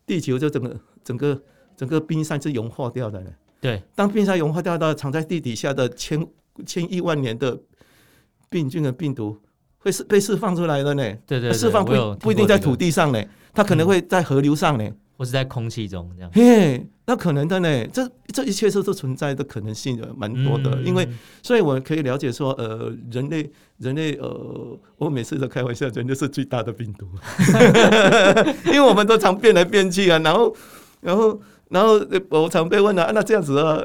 [0.05, 1.41] 地球就整个整个
[1.75, 3.31] 整个冰山是融化掉的呢。
[3.59, 6.27] 对，当冰山融化掉到藏在地底下的千
[6.65, 7.59] 千亿万年的。
[8.49, 9.37] 病菌的病毒
[9.77, 11.03] 会是被释放出来的呢？
[11.25, 13.21] 对对，释放不不一定在土地上呢，
[13.53, 16.31] 它可能会在河流上呢，或是在空气中这样。
[16.33, 20.79] 嘿，那可能的呢，这这一切都是存在的可能性的，蛮多的。
[20.83, 21.07] 因为，
[21.41, 27.07] 所以我可以了解说，呃，人类人类，呃，我每次都开玩笑，人类是最大的病毒，
[28.67, 30.55] 因为我们都常变来变去啊，然后，
[31.01, 31.41] 然后。
[31.69, 31.99] 然后
[32.29, 33.77] 我常被问了，啊，那这样子啊，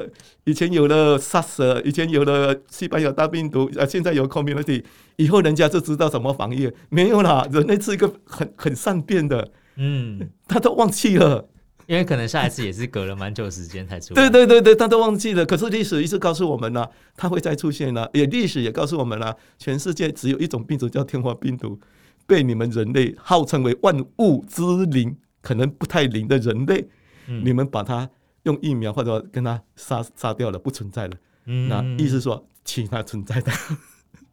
[0.45, 4.81] 以前有了 SARS，以前有了西班牙大病毒，啊，现在有 Community，
[5.17, 6.71] 以后人家就知道怎么防疫？
[6.87, 11.49] 没有啦，人类是一个很很善变的，嗯， 他都忘记了，
[11.87, 14.13] 因为可能下一次也是隔了蛮久时间才出。
[14.13, 15.45] 对对对对，他都忘记了。
[15.45, 21.79] 可是历史一直告诉我们呢，它会再出现呢，也历史也告诉我们了，全世界只有一种病毒叫天花病毒，
[22.25, 26.87] 被你们人类号称为万物之灵，可能不太灵的人类。
[27.25, 28.09] 你们把它
[28.43, 31.15] 用疫苗或者跟它杀杀掉了，不存在了。
[31.45, 33.51] 嗯，那意思说其他存在的，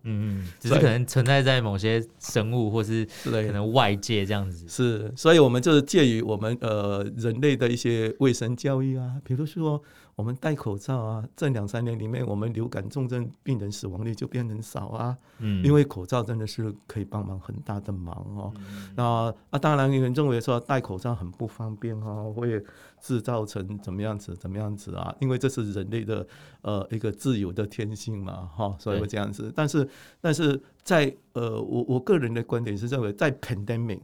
[0.03, 4.67] 嗯嗯，只是可能存在在某些生物或是可能外界这样子。
[4.69, 9.83] 是，所以我们就是介于我们呃人类的一些卫生教育啊，比如说。
[10.21, 15.17] 我们戴口罩啊，这两三年里面，我们流感重症病人死亡率就变很少啊。
[15.39, 18.53] 嗯，因为口罩真的是可以帮忙很大的忙哦。
[18.59, 22.63] 嗯、那啊，当然有人认为说戴口罩很不方便哦，会
[23.01, 25.17] 制造成怎么样子怎么样子啊？
[25.21, 26.27] 因为这是人类的
[26.61, 29.51] 呃一个自由的天性嘛，哈、哦，所以会这样子。
[29.57, 29.89] 但是
[30.21, 34.01] 但是在呃，我我个人的观点是认为，在 pandemic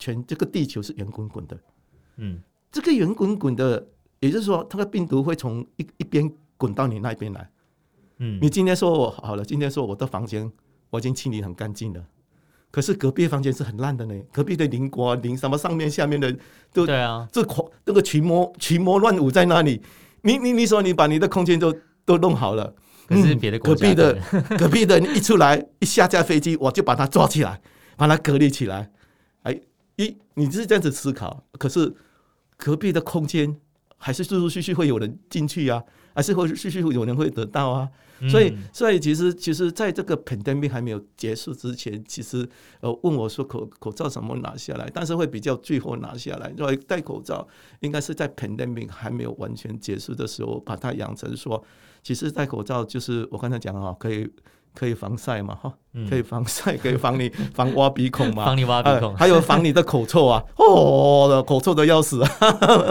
[0.00, 1.56] 全这个地球是圆滚滚的，
[2.16, 2.40] 嗯，
[2.72, 3.86] 这个圆滚滚的。
[4.20, 7.50] 也就是说，它的病毒会从一一边滚到你那边来。
[8.18, 10.50] 嗯，你今天说我好了，今天说我的房间
[10.90, 12.04] 我已经清理很干净了，
[12.70, 14.14] 可是隔壁房间是很烂的呢。
[14.30, 16.30] 隔壁的邻国邻什么上面下面的
[16.70, 19.80] 都对啊，这狂这个群魔群魔乱舞在那里。
[20.20, 22.74] 你你你说你把你的空间都都弄好了，
[23.06, 24.20] 可是别的隔壁的
[24.58, 27.62] 隔壁的一出来一下架飞机，我就把它抓起来，
[27.96, 28.90] 把它隔离起来。
[29.44, 29.58] 哎，
[29.96, 31.94] 一你是这样子思考，可是
[32.58, 33.58] 隔壁的空间。
[34.00, 35.80] 还是陆陆续续会有人进去啊，
[36.14, 37.88] 还是会陆续续有人会得到啊，
[38.20, 42.48] 嗯、所以所以其实其实在这个 pandemic 还没有结束之前，其实
[42.80, 47.46] 呃问我说口口罩怎么拿下来，但是会比较最后拿下来，因为戴口罩
[47.80, 51.62] 应该是在 pandemic 还没有完全结束的时候，把它养成说，
[52.02, 54.28] 其实戴口罩就是我刚才讲啊，可以。
[54.74, 55.54] 可以防晒嘛？
[55.54, 55.72] 哈，
[56.08, 58.44] 可以防晒， 可以防你防挖鼻孔嘛？
[58.46, 60.42] 防你挖鼻孔，还有防你的口臭啊！
[60.56, 62.30] 哦，口臭的要死啊！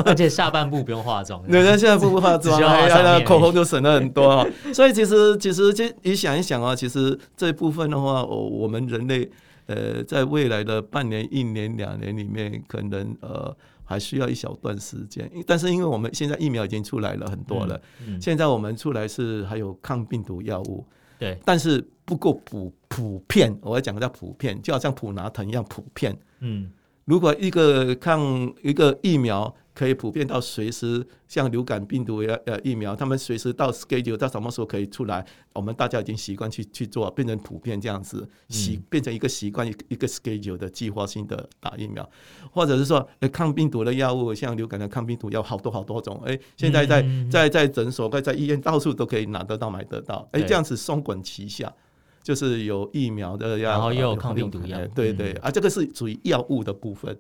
[0.05, 4.45] 而且下半部不用化妆，对，现在不不化妆，哎，口红就省了很多啊。
[4.73, 9.29] 所以其实其实就你想一想啊，其实这一部分的话，我我们人类
[9.67, 15.31] 呃，在未来的半年、一年、两年里面，可能呃还需要一小段时间。
[15.47, 17.79] 但是因为我们现在疫苗已经出来了很多了，
[18.19, 20.85] 现在我们出来是还有抗病毒药物。
[21.19, 26.17] 对，但是不够普普遍，我要讲的叫普遍，就好像普拿疼一样普遍。
[26.39, 26.71] 嗯，
[27.05, 29.55] 如果一个抗一个疫苗。
[29.79, 42.07] 可以普遍到随时，像流感病毒呃疫苗，他们随时到 schedule 到什么时候可以出来，我们大家已经习惯去去做，变成普遍这样子，习变成一个习惯，一个 schedule 的计划性的打疫苗，
[42.51, 51.73] 或者是说抗病毒的药物，像流感的抗病毒药好多好多种，哎，现在在在在诊所、在医院到处都可以拿得到、买得到，哎，这样子双管齐下，
[52.21, 57.17] 就是有疫苗的药，然后又有抗病毒药，对对，啊，这个是属于药物的部分，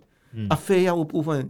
[0.49, 1.49] 啊，非药物部分。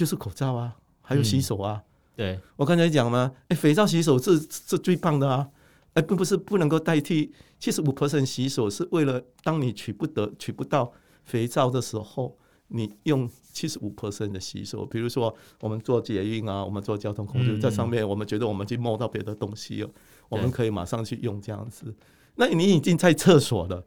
[0.00, 1.82] 就是口罩啊，还有洗手啊。
[1.82, 1.84] 嗯、
[2.16, 5.46] 对我刚才讲嘛，哎，肥皂洗手是是最棒的啊，
[5.92, 7.30] 哎，并不是不能够代替。
[7.58, 10.90] 七十五 percent 洗手是为了当你取不得、取不到
[11.24, 12.34] 肥皂的时候，
[12.68, 14.86] 你用七十五 percent 的洗手。
[14.86, 19.90] 比如说，我们做捷运啊，我们做交通工具，在上面，我们觉得我们去摸到别的东西了，
[20.30, 21.94] 我们可以马上去用这样子。
[22.36, 23.84] 那你已经在厕所了，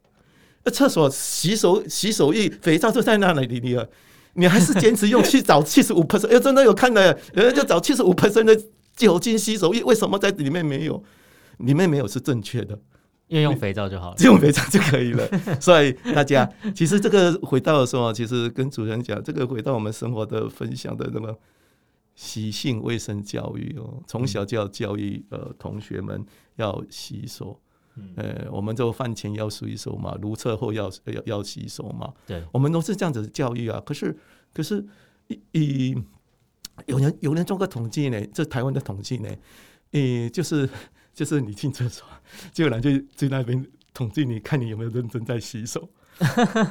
[0.64, 3.90] 那厕所洗手洗手液、肥皂就在那里里了，
[4.34, 6.28] 你还是坚持用去找七十五 percent？
[6.36, 8.60] 哎，真的有看的，人家就找七十五 percent 的
[8.96, 11.04] 酒精洗手液，为什么在里面没有？
[11.60, 12.80] 里面没有是正确的。
[13.28, 15.28] 因为用肥皂就好了，只用肥皂就可以了。
[15.60, 21.36] 所以大家其实这个回到的时候，其实跟主人讲，这个回到我们生活的分享的那么
[22.16, 26.24] 习性卫生教育哦，从小就要教育呃同学们
[26.58, 27.60] 要洗手，
[28.16, 32.12] 呃，我们就饭前要洗手嘛，如厕后要要要洗手嘛。
[32.26, 33.82] 对，我们都是这样子教育啊。
[33.86, 34.18] 可是
[34.54, 34.86] 可是，
[35.52, 35.96] 以
[36.86, 39.30] 有人有人做个统计呢，这台湾的统计呢，
[39.92, 40.70] 诶，就是。
[41.14, 42.04] 就是你进厕所，
[42.52, 45.88] 就有人就去那边统计，你看你有没有认真在洗手。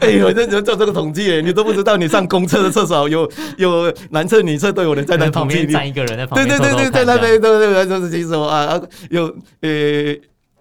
[0.01, 9.27] 哎呦，认真做这个统计，你都不知道你上公厕的厕所有有男厕女厕都有人在那 统计，站一个人在旁边，对对对对，在那边都有人就是洗手啊，有
[9.61, 9.71] 呃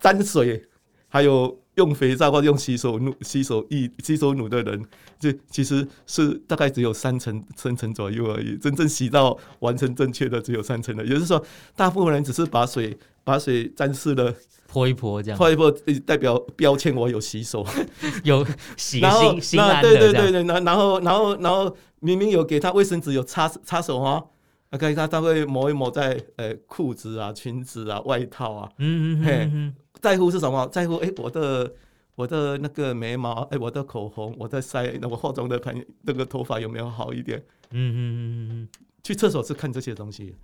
[0.02, 0.62] 沾水，
[1.08, 4.84] 还有用肥皂或者用洗手乳、洗手液、洗手乳的人，
[5.18, 8.58] 就其实是大概只有三成、三成左右而已。
[8.58, 11.42] 真正洗到完成正确的只有三成的，也就是说，
[11.76, 12.98] 大部分人只是把水。
[13.24, 14.34] 把水沾湿了，
[14.68, 15.72] 泼一泼，这样泼一泼，
[16.08, 17.64] 代表标签我有洗手，
[18.26, 18.44] 有
[18.76, 24.26] 洗然后心安对对对对，然然后然后然后明明有给他卫生纸，有擦擦手哈
[24.72, 30.68] ，OK，他他会抹一抹在呃裤子啊、裙子啊、外套啊，嗯嗯嗯，在乎是什么？
[30.68, 31.74] 在乎哎，我的
[32.16, 37.40] 我的那个眉毛，哎，我的口红，我的腮，那我化妆的朋那个头发有没有好一点？
[37.70, 38.70] 嗯嗯嗯嗯，
[39.04, 40.36] 去厕所是看这些东西。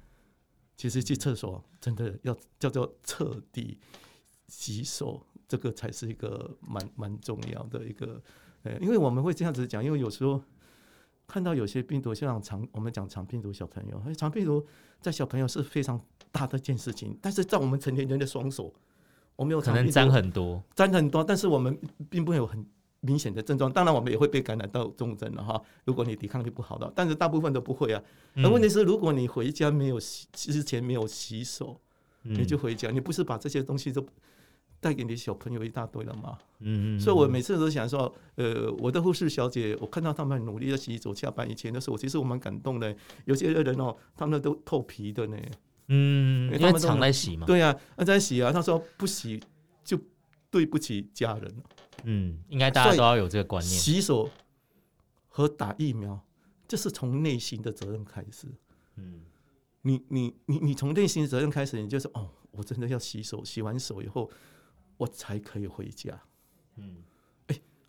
[0.78, 3.80] 其实去厕所真的要叫做彻底
[4.48, 8.22] 洗手，这个才是一个蛮蛮重要的一个，
[8.62, 10.40] 呃，因为我们会这样子讲，因为有时候
[11.26, 14.64] 看到有些病毒，像肠，我们讲肠病毒小朋友，肠病毒
[15.02, 16.00] 在小朋友是非常
[16.32, 18.72] 大的一件事情，但是在我们成年人的双手，
[19.38, 22.66] 我们有可能沾很多，沾很多，但是我们并不会有很。
[23.00, 25.62] 明显的症状，当然我们也会被感染到重症了哈。
[25.86, 28.04] 如果你抵抗力不好的，但是大部分都不会啊。
[28.34, 31.80] 那问题是，如果你回家没有洗，之前没有洗手，
[32.24, 34.04] 你就回家，你不是把这些东西都
[34.80, 36.40] 带给你小朋友一大堆了吗？
[36.60, 37.00] 嗯嗯。
[37.00, 42.94] 所以我每次都想说，呃，我的护士小姐，我看到他们努力的洗手，下班以前的时候，其实我蛮感动的。
[43.26, 45.38] 有些人哦，他们都透皮的呢。
[45.88, 47.46] 嗯，因为常在洗嘛。
[47.48, 48.52] 对啊，在洗啊。
[48.52, 49.42] 他说不洗
[49.84, 50.00] 就
[50.50, 51.56] 对不起家人。
[52.04, 53.80] 嗯，应该大家都要有这个观念。
[53.80, 54.30] 洗手
[55.28, 56.20] 和打疫苗，
[56.68, 58.48] 这是从内心的责任开始。
[58.96, 59.22] 嗯，
[59.82, 64.30] 你你你你从内心的责任开始，你就是哦，我真的要洗手，洗完手以后，
[64.98, 66.20] 我才可以回家。
[66.76, 67.17] 嗯，哎，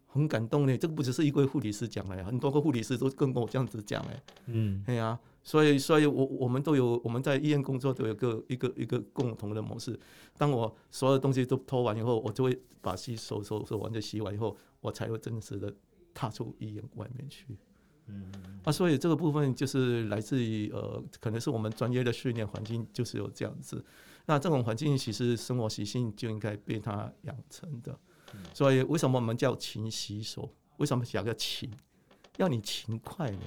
[0.09, 0.77] 很感动呢。
[0.77, 4.23] 这个不只是一位护理师讲的，很多个护理师都跟我这样子讲哎。
[4.47, 5.19] 嗯，对呀。
[5.45, 9.99] 所以，所以我我们都有我们在医院工作都有个一个一个共同的模式。
[10.37, 15.73] 当我所有东西都拖完以后，我就会把洗手手手完就洗完以后，我才会真实的
[16.13, 17.47] 踏出医院外面去。
[18.09, 18.31] 嗯
[18.63, 23.83] 啊，所以这个部分就是来自于呃，可能是我们专业的训练环境就是有这样子。
[24.27, 27.99] 那这种环境其实生活习性就应该被它养成的。
[28.53, 30.53] 所以为什么我们叫勤洗手？
[30.79, 31.71] 为什么讲个勤？
[32.37, 33.41] 要你勤快呢？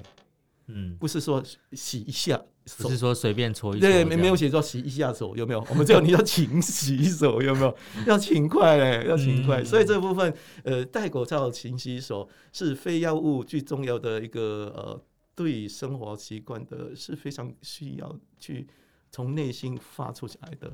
[0.67, 2.41] 嗯，不是说洗一下，
[2.77, 5.65] 不是说随便搓一搓，对，没没有写说洗一下手，有没有？
[5.69, 7.75] 我们只有你要勤洗手，有没有？
[8.07, 9.63] 要勤快嘞，要勤快。
[9.63, 15.03] 所以这部分，呃，戴口罩、勤洗手是非药物最重要的一个呃，
[15.35, 18.67] 对生活习惯的是非常需要去
[19.09, 20.73] 从内心发出来的。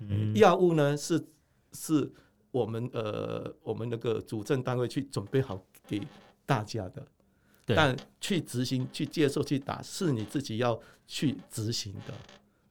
[0.00, 1.28] 嗯，药物呢是
[1.72, 2.12] 是
[2.52, 6.00] 我们呃我们那个主政单位去准备好给
[6.46, 7.04] 大家的。
[7.64, 12.12] 但去执行、去接受、去打，是你自己要去执行的。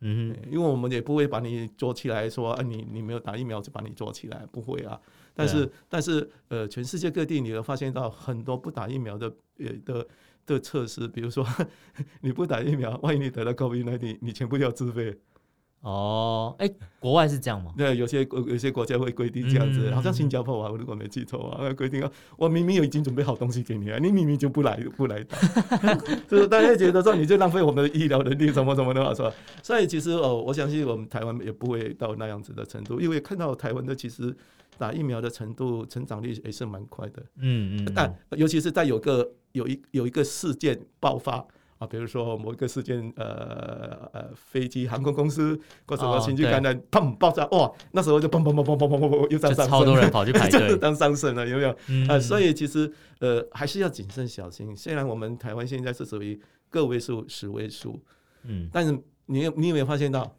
[0.01, 4.99] 嗯，因为我们也不会把你捉起来说，啊，你你没有打疫苗就把你捉起来，不会啊。
[5.33, 10.07] 但是，啊、但是，呃，全世界各地你会发现到很多不打疫苗的呃的
[10.45, 11.47] 的测试，比如说
[12.19, 15.17] 你不打疫苗，万一你得了 COVID-19，你全部要自费。
[15.81, 17.73] 哦，哎、欸，国外是这样吗？
[17.75, 25.37] 对，有些国有些国家会规定这样子，嗯、好像新加坡啊，我如果没记错啊，规定啊，我明明有已经准备好东西给你了，你明明就不来不来打，
[26.29, 29.33] 就是大家觉得说你就浪费我们的医疗能力，什么什么的话说，
[29.63, 34.35] 所以其实哦，我相信我们台湾也不会到那样子的程度，因为看到台湾的其实
[34.77, 41.43] 打疫苗的程度成长率也是蛮快的，嗯嗯，但尤其是在有个有一有一个事件爆发。
[41.81, 51.75] 啊，比如说某一个事件，呃呃，飞机航空公司或者什么情绪感染，砰爆炸，哇，那时候就砰砰砰砰砰砰砰又在上升，超多人跑去排队 当上升了，有没有？
[51.87, 54.77] 嗯、呃，所以其实呃还是要谨慎小心。
[54.77, 57.99] 虽然我们台湾现在是属于个位数、十位数，
[58.43, 58.91] 嗯，但是
[59.25, 60.31] 你你有没有发现到，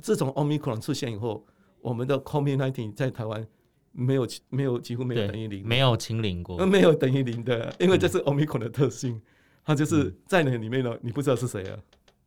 [0.00, 1.44] 自从 Omicron 出现以后，
[1.82, 3.46] 我们的 COVID-19 在台湾
[3.92, 9.20] 没有没有几乎没有等于零，没有清零过，没有等于零的，因为这是 Omicron 的特性。
[9.66, 11.76] 嗯他就是在那里面呢，你不知道是谁啊？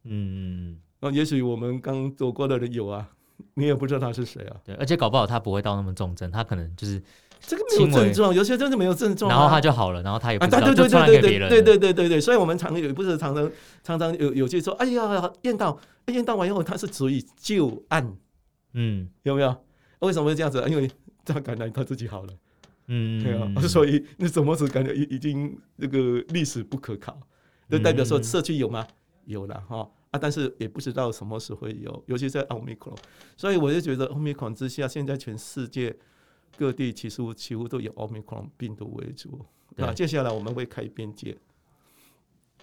[0.03, 3.07] 嗯，那也许我们刚走过的人有啊，
[3.53, 4.57] 你也不知道他是谁啊。
[4.65, 7.01] 对，而且搞不好他不会到那么重症，他可能就是
[7.39, 13.49] 这个没有症状，有些真的没有症状，然后他就好了，然后他也不知道，啊、对对对对对对对对对对对，所以我们常有不是常常
[13.83, 18.17] 常常有有些说，哎呀，验到验到完以后他是属于旧案，
[18.73, 19.55] 嗯，有没有？
[19.99, 20.61] 为什么会这样子？
[20.67, 20.91] 因为
[21.23, 22.33] 他感染他自己好了。
[22.91, 27.15] 嗯，对啊，所以那什么是感觉已已经那个历史不可考，
[27.69, 28.85] 就代表说社区有吗？
[29.25, 32.97] 有了哈啊，但是也不知道什么时候会有，尤其在奥密克戎，
[33.37, 35.95] 所以我就觉得奥密克戎之下，现在全世界
[36.57, 39.39] 各地其实几乎都有奥密克戎病毒为主，
[39.75, 39.93] 那？
[39.93, 41.37] 接下来我们会开边界。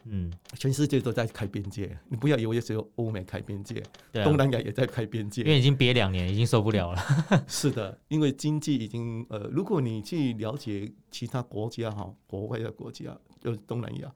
[0.09, 3.83] 嗯，全世界都在开边界，你不要以为只有欧美开边界，
[4.13, 7.03] 对啊、东南亚也在开边界，因为已经憋两年，已经受不了了。
[7.49, 14.15] 是的，因为经济已经呃，如果你去了解其他国家哈，国外的国家，就是东南亚，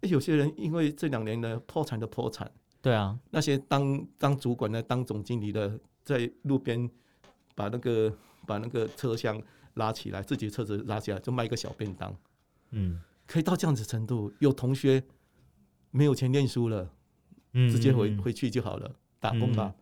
[0.00, 2.50] 有些人因为这两年呢破产的破产，
[2.80, 6.88] 对啊，那些当当主管的、当总经理的，在路边
[7.54, 8.10] 把那个
[8.46, 9.38] 把那个车厢
[9.74, 12.16] 拉起来，自己车子拉起来就卖一个小便当，
[12.70, 15.04] 嗯，可以到这样子程度，有同学。
[15.90, 16.90] 没有钱念书了，
[17.52, 19.72] 嗯，直接回回去就好了，打工吧。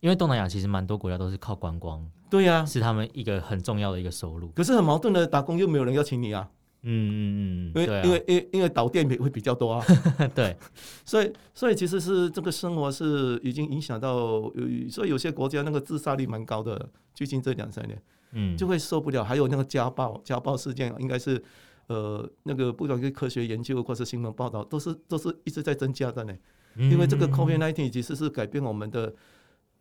[0.00, 4.48] 因为东南亚其实蛮多国家都是靠观光，对呀，是他们一个很重要的一个收入。
[4.48, 6.50] 可是很矛盾的，打工又没有人邀请你啊。
[6.84, 9.84] 嗯嗯嗯，因为因为因为因为倒店会比较多啊。
[10.34, 10.56] 对，
[11.04, 14.50] 所以所以其实是这个生活是已经影响到，
[14.90, 18.02] 所以有些国家那个自杀率蛮高的，最近这两三年，
[18.32, 19.22] 嗯，就会受不了。
[19.22, 21.42] 还有那个家暴，家暴事件应该是。
[21.88, 26.34] 呃，那个不管是科学研究或是新闻报道，都是都是一直在增加的呢。
[26.76, 29.14] 因为这个 COVID-19 其实是改变我们的，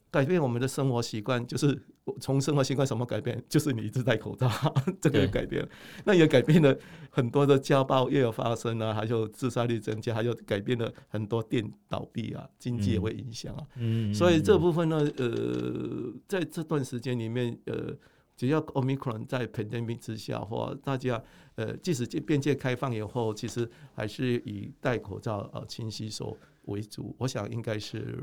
[0.10, 1.82] 改变我们的生活习惯，就是
[2.20, 4.50] 从生活习惯什么改变，就是你一直戴口罩，
[5.00, 5.66] 这个改变。
[6.04, 6.78] 那也改变了
[7.10, 13.66] 很多的家暴也有发生啊，还有自杀率增加，还有改变了很多店倒闭啊，经济也会影响啊。
[14.14, 17.96] 所以这部分呢，呃，在这段时间里面，呃。
[18.38, 21.22] 只要 Omicron 在 pandemic 之下，或大家
[21.56, 27.16] 呃，即使边界开放以后，其实还是以戴口罩、呃勤洗手为主。
[27.20, 28.18] 我想应该是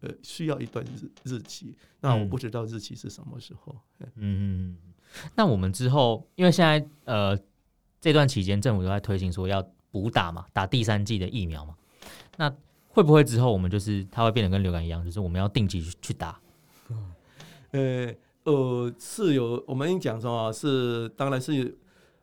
[0.00, 1.76] 呃需要一段日日期。
[2.00, 3.74] 那我不知道日期是什么时候。
[3.98, 4.78] 嗯嗯。
[5.34, 7.36] 那我们之后，因为现在呃
[8.00, 11.74] 这段期间政府都在推行说要补打嘛，打第三季的疫苗嘛。
[12.36, 12.54] 那
[12.88, 16.40] 会不会之后我们就是它会变得跟流感一样，就是我们要定期去打？
[17.72, 18.14] 呃。
[18.46, 21.76] 呃，是有，我们讲说啊，是当然是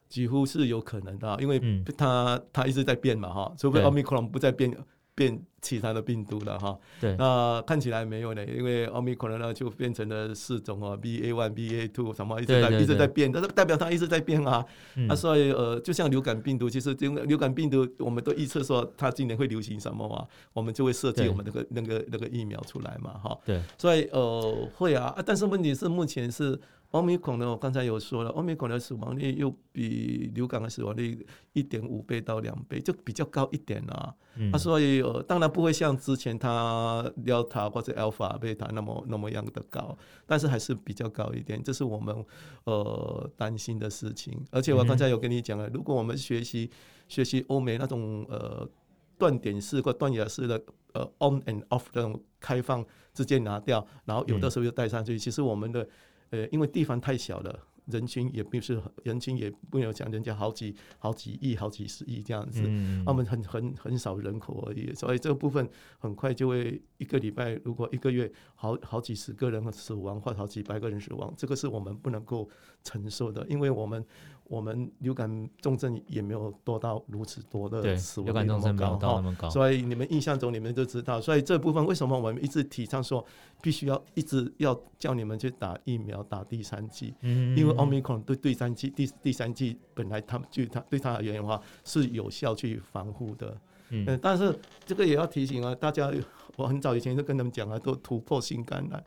[0.08, 1.62] 几乎是有可能的，因为
[1.98, 4.74] 它它一直在变嘛，哈，除非奥密克戎不再变。
[5.16, 26.60] 变其他的病毒了哈，对，那看起来没有呢，因为奥密克戎呢就变成了四种啊，BA one、BA two 什么一直在一直在变，但是代表它一直在变啊，嗯、啊，所以呃，就像流感病毒，其实流流感病毒我们都预测说它今年会流行什么嘛，我们就会设计我们那个那个那个疫苗出来嘛，哈，对，所以呃会啊，但是问题是目前是。
[26.94, 34.14] 奥密克戎呢，我刚才有说了，奥密克戎的死亡率又比流感的死亡率一点五倍到两倍，就比较高一点啊。
[34.36, 42.24] 嗯、啊，所以呃，当然不会像之前它 Delta 或者 Alpha、Beta 那么那么样的高，但是还是比较高一点，这是我们
[42.66, 44.40] 呃担心的事情。
[44.52, 46.70] 而且我刚才有跟你讲了，如果我们学习
[47.08, 48.70] 学习欧美那种呃
[49.18, 50.62] 断点式或断崖式的
[50.94, 52.86] 呃 on and off 这种开放
[53.16, 55.90] 直接拿掉，然后有的时候又带上去，嗯、其实我们的。
[56.34, 65.70] 呃，因为地方太小了，人群也不是人群也不有像人家好几好几亿、好几十亿这样子，嗯、他们很很很少人口而已，所以这个部分
[66.00, 72.50] 很快就会一个礼拜，如果一个月好好几十个人死亡或好几百个人死亡，这个是我们不能够
[72.84, 74.04] 承受的，因为我们。
[74.54, 83.26] 我们流感重症也没有多到如此多的死亡率那么高哈，所以你们印象中你们就知道，所以这部分为什么我们一直提倡说
[83.64, 93.58] 必须要一直要叫你们去打疫苗，打第三剂，因为奥密克戎对第三剂第第三剂本来他们就他对他而言的话是有效去防护的，
[93.90, 96.12] 嗯，但是这个也要提醒啊，大家
[96.58, 99.04] 我很早以前就跟他们讲啊，都突破性感染。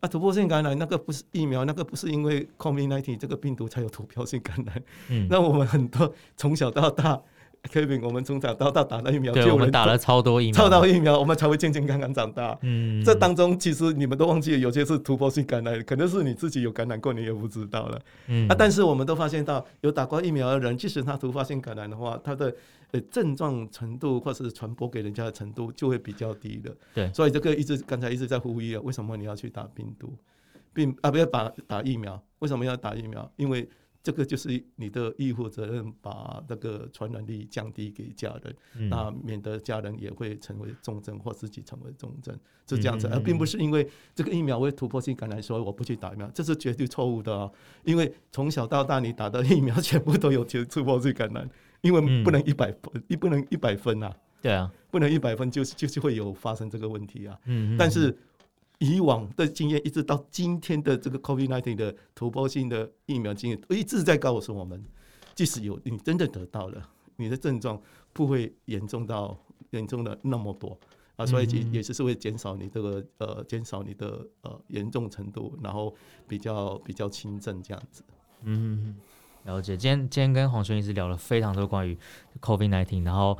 [0.00, 4.82] 啊，突破性感染那个不是疫苗，那个不是因为 COVID-19 这个病毒才有突破性感染。
[5.08, 7.20] 嗯， 那我们很多从小到大
[7.64, 12.56] Kevin，我们从小到大打了疫苗，对，我们打了超多疫苗，超多疫苗，我们才会健健康康长大。
[12.62, 18.00] 嗯，这当中其实你们都忘记了，有些是突破性感染，可能是你自己有感染过，你也不知道了。
[18.28, 22.54] 嗯，啊，但是我们都发现到，有打过疫苗的人，即使他突发性感染的话，他的
[22.92, 26.74] 呃症状程度或是传播给人家的程度就会比较低的。
[26.94, 30.14] 对，所以这个一直刚才一直在呼吁啊，为什么你要去打病毒，
[30.72, 32.20] 并啊不要打打疫苗？
[32.38, 33.30] 为什么要打疫苗？
[33.36, 33.68] 因为
[34.02, 42.34] 这个就是你的医护责任，把那个传染力降低给家人，嗯、那免得家人也会成为重症或自己成为重症，
[42.66, 47.50] 是这样子，而并不是因为这个疫苗会突破性感染，所以我不去打疫苗，这是绝对错误的啊！
[47.84, 51.50] 因为从小到大你打的疫苗全部都有突破性感染，
[51.82, 58.16] 因为不能一百分，一不能一百分啊，对啊，不能一百分就是就是会有发生这个问题啊，嗯，但是。
[58.78, 64.84] 以往的经验，一直到今天的这个 COVID-19 的突破性的疫苗经验，一直在告诉我们，
[65.34, 67.80] 即使有你真的得到了，你的症状
[68.12, 69.36] 不会严重到
[69.70, 70.78] 严重的那么多
[71.16, 75.92] 啊，所以也也是会减少你这个呃减少你的呃严重程度，然后
[76.28, 78.04] 比较比较轻症这样子。
[78.42, 78.96] 嗯，
[79.44, 79.76] 了解。
[79.76, 81.98] 今天今天跟黄轩医师聊了非常多关于
[82.40, 83.36] COVID-19，然后。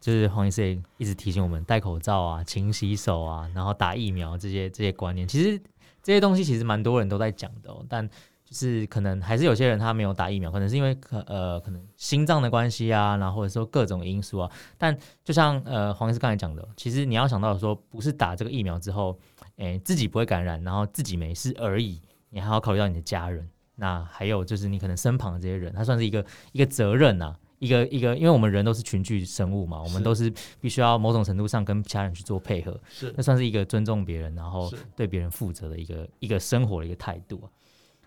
[0.00, 5.60] 就是黄医师一直提醒我们戴口罩啊、勤洗手啊，然后打疫苗这些这些观念，其实
[6.02, 7.84] 这些东西其实蛮多人都在讲的哦。
[7.88, 8.08] 但
[8.44, 14.50] 就是可能还是有些人他没有打疫苗，可能是因为可呃可能心脏的关系啊，然后或者说各种因素啊。
[14.78, 19.16] 但就像呃黄医师刚才讲的，其实你要想到说，不是打这个疫苗之后，
[19.56, 37.46] 诶自己不会感染，然后自己没事而已，你还要考虑到你的家人，那还有就是你可能身旁的这些人，他算是一个一个责任呐、一个一个，因为我们人都是群居生物嘛，我们都是必须要某种程度上跟其他人去做配合，是，那算是一个尊重别人，然后对别人负责的一个一个生活的一个态度。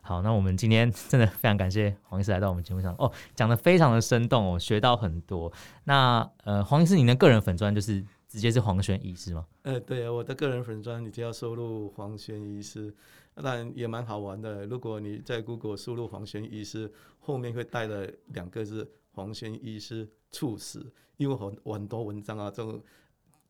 [0.02, 5.54] 好，那我们今天 真的非常感谢黄医师来到我们节目上，哦，讲的非常的生动哦，学到很多。
[5.84, 9.46] 那呃，黄医师，您的个人粉砖就是直接是黄轩医师吗？
[9.62, 12.92] 呃，对啊，我的个人粉砖你就要输入黄轩医师，
[13.36, 14.66] 当然也蛮好玩的。
[14.66, 18.92] 如果你在 Google 输入黄轩医师，后面会带了两个字。
[19.14, 22.82] 黄轩医师猝死，因为很很多文章啊，这种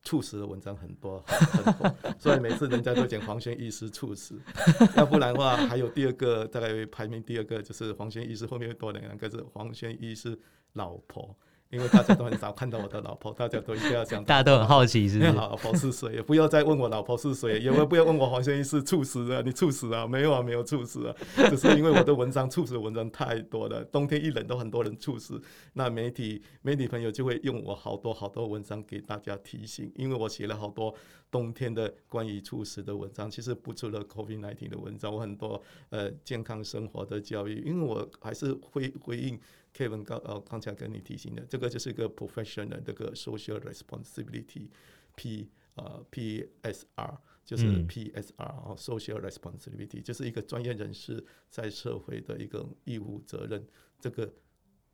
[0.04, 4.40] 猝死的文章很多，很多，所以每次人家都讲黄轩医师猝死。
[4.98, 10.38] 要不然的话，还有第二个，大概排名第二个就是黄轩医师后面又多两个字，黄轩医师
[10.74, 11.36] 老婆。
[11.74, 15.32] 因为大家都很少看到我的老婆，大家都一定要讲， 大家都很好奇是不是？
[15.32, 16.14] 老婆是谁？
[16.14, 20.06] 也不要再问我老婆是谁，也不要问我黄轩医师猝死啊，你猝死啊？
[20.06, 21.16] 没有啊，没有猝死啊，
[21.50, 25.42] 只是因为我的文章猝死的文章太多了，冬天一冷都很多人猝死，
[25.74, 30.94] 那媒体媒体朋友就会用我好多好多文章给大家提醒，因为我写了好多
[31.32, 35.60] 冬天的关于猝死的文章，其实不除了 COVID-19 的文章，我很多
[35.90, 39.40] 呃健康生活的教育，因为我还是会回应。
[39.76, 53.66] Kevin 刚呃刚才跟你提醒的，这个就是一个 professional 这个 social responsibility，P 呃 PSR 就是 PSR 啊 social responsibility 就是一个专业人士在社会的一个义务责任，
[54.00, 54.32] 这个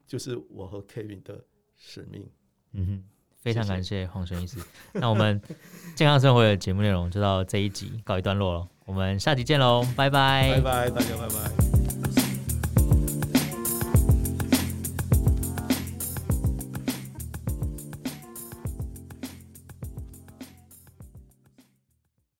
[0.07, 1.43] 就是我和 Kevin 的
[1.75, 2.27] 使命。
[2.71, 3.03] 嗯哼，
[3.37, 4.59] 非常感谢黄轩医师。
[4.93, 5.39] 那我们
[5.95, 11.68] 健康生活的节目内容就到这一集告一段落了，我们下集见喽，拜拜，拜拜，大家拜拜。